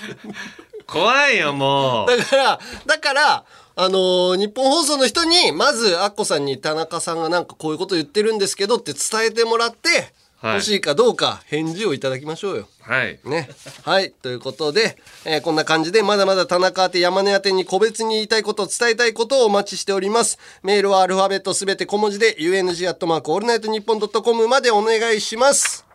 [0.88, 2.18] 怖いよもう。
[2.18, 3.46] だからだから
[3.76, 10.14] あのー日本放送の人にまずアッコさんに田中さんがなんかこういうこと言ってるんですけどって伝えてもらって、はい
[10.54, 12.68] 欲しいかどうか返事をいただきましょうよ。
[12.82, 13.50] はいね。
[13.84, 14.12] はい。
[14.12, 20.38] ということで、えーこんな感じで、まだまだ田中宛て山根宛てに個別に言いたいこと、伝えたいことをお待ちしております。
[20.64, 25.86] メールはアルファベットすべて小文字で、UNG アットマークオールナイトニッポンドットコムまでお願いします。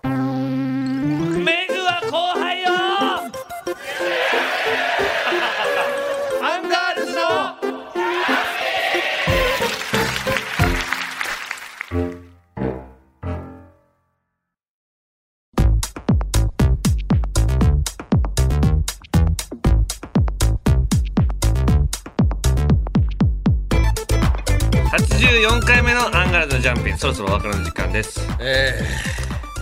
[25.61, 26.99] 84回目のアンガールズのジャンピン。
[26.99, 28.21] そろそろお別れの時間です。
[28.41, 28.81] え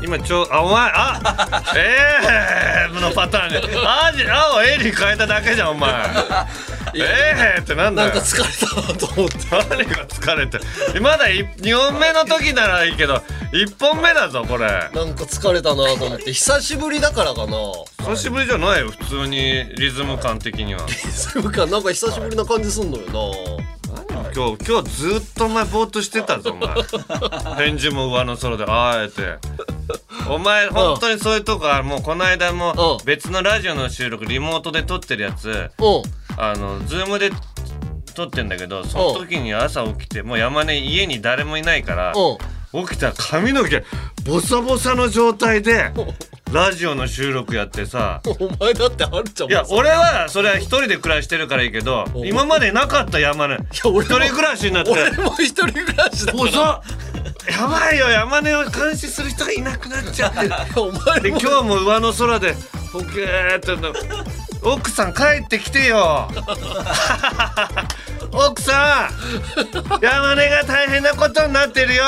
[0.00, 5.90] 今ちょあお前あえ えー、のパターンであじあを A に変えただけじゃんお前。
[6.94, 8.08] ええー、ってなんー、だよ。
[8.10, 9.36] なんか疲れたなと思って。
[9.50, 10.60] 何が疲れて
[11.00, 13.16] まだ2本目の時ならいいけど
[13.52, 14.66] 1本目だぞこれ。
[14.66, 17.56] なんか疲れたなと思って、久しぶりだからかな。
[18.06, 20.86] 久しぶりじゃないよ普通にリズム感的には。
[21.12, 23.58] そうか、なんか久しぶりな感じすんのよ
[24.34, 26.74] 今日今日ずっとお前ぼーっとしてたぞお前。
[27.68, 29.38] 返事も上の空であえて。
[30.28, 33.06] お前本当にそういうとこあるもうこの間もうん。
[33.06, 35.70] 別のラジオの収録リモートで撮ってるやつ。
[36.36, 37.30] あのズームで
[38.14, 42.38] 撮ってんだけどその時に朝起きてもう山根家に誰もいないからうん。
[42.72, 43.82] 起きたら髪の毛
[44.24, 45.90] ボサボサの状態で
[46.52, 48.22] ラジオの収録やってさ。
[48.24, 49.50] お前だってあるじゃん。
[49.50, 53.56] いや俺はそれは一人で暮らしてるからいいけど今までなかった山根。
[53.70, 54.90] 一人暮らしになって。
[54.90, 56.80] 俺も一人暮らしだボサ
[57.50, 60.38] やばいよ山根を監視する人がいなくなっちゃって。
[60.80, 61.20] お前も。
[61.20, 62.56] で今日も上の空で
[62.92, 63.92] ポケーっての
[64.62, 66.30] 奥さん帰ってきてよ
[68.32, 70.02] 奥さん。
[70.02, 72.04] 山根が大変なことになってるよ。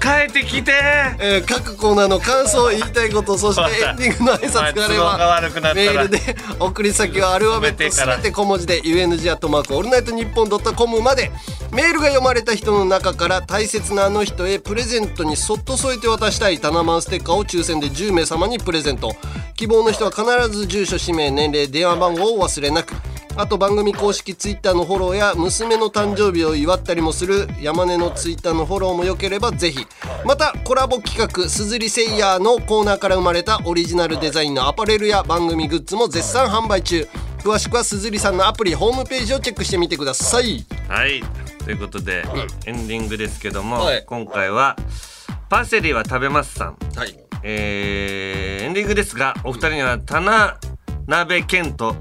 [0.00, 0.72] 帰ってきて。
[1.18, 11.30] えー各コーナーの感想言いたいことそして エンディングの挨拶があればメールで送り先はアルファベットすべて小文字で UNG アットマークオールナイトニッポンドットコムまで。
[11.72, 19.14] メールが読まれた人の中から大切なあの人へプレゼントにそっと添えて渡したいタナマンステッカーを抽選で10名様にプレゼント。
[19.54, 22.94] 希望の人は必ず住所氏名年齢電話番号をお忘れなく
[23.40, 29.86] あと番組公式ツイッターのフォローや娘の誕生日を祝ったりもする山根のツイッターのフォローもよければぜひ。
[30.26, 37.08] またコラボ企画すずりセイヤーのコーナーから生まれたオリジナルデザインのアパレルや番組グッズも絶賛販売中。
[37.38, 40.66] 詳しくはすずりさんのアプリホームページをチェックしてみてください。
[40.86, 41.22] はい。
[41.64, 42.22] ということで、
[42.66, 44.04] エンディングですけども、はい。
[44.04, 44.76] 今回は
[45.48, 46.76] 「パセリは食べます」さん。
[46.94, 47.18] はい。
[47.42, 50.58] えーエンディングですがお二人には棚
[51.06, 51.96] 鍋健と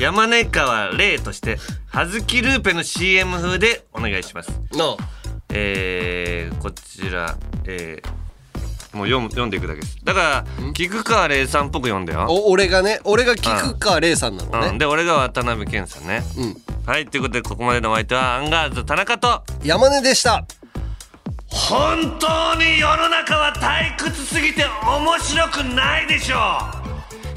[0.00, 4.50] 山根川玲として葉月ルーペの CM 風でお願いします。
[4.72, 4.96] なあ
[5.50, 7.36] えーこちら
[7.66, 9.98] えーもう読む読んでいくだけです。
[10.02, 12.98] だから菊川玲さんっぽく読んだよ、お俺がね？
[13.04, 16.22] 俺が菊川玲さんなのうん、ねで俺が渡辺謙さんね。
[16.36, 16.56] うん。
[16.86, 20.46] はいということでここまでのお相手はアンガールズ田中と山根でした。
[21.46, 26.36] 本当に世の中は退屈すぎて面白くないでしょ
[26.79, 26.79] う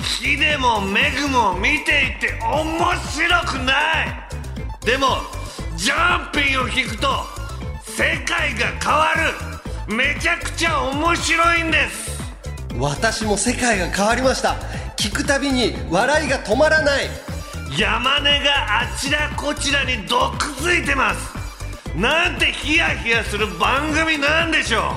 [0.03, 4.85] 火でもメグも見ていて面白くない。
[4.85, 5.07] でも
[5.77, 7.07] ジャンピンを聞くと
[7.83, 9.13] 世界が変わ
[9.87, 9.95] る。
[9.95, 12.21] めちゃくちゃ面白いんです。
[12.77, 14.55] 私も世界が変わりました。
[14.97, 17.09] 聞くたびに笑いが止まらない。
[17.77, 21.33] 山根があちらこちらに毒づいてます。
[21.95, 24.91] なんてヒヤヒヤする番組なんでしょ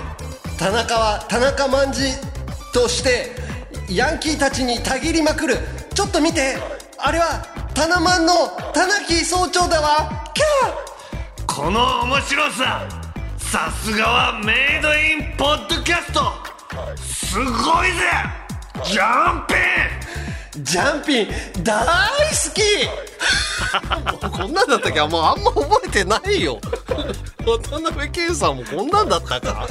[0.55, 0.59] う。
[0.59, 2.13] 田中は田中万次
[2.73, 3.37] として
[3.89, 5.59] ヤンキーたちにたぎりまくる。
[5.95, 6.57] ちょっと見て。
[6.99, 10.33] あれはタナマンの田中総長だわ。
[10.35, 11.47] キャー。
[11.47, 12.89] この面白さ
[13.39, 16.33] さすがはメイドインポッドキャスト。
[17.05, 17.99] すごいぜ。
[18.85, 19.57] ジャンピン。
[20.65, 21.29] ジャンピン
[21.63, 21.93] 大好
[22.55, 22.61] き。
[24.23, 25.01] もうこんなんだったっけ？
[25.03, 26.59] もうあんま覚えてないよ。
[27.45, 29.53] 渡辺謙さんもこんなんだったか？
[29.53, 29.69] はい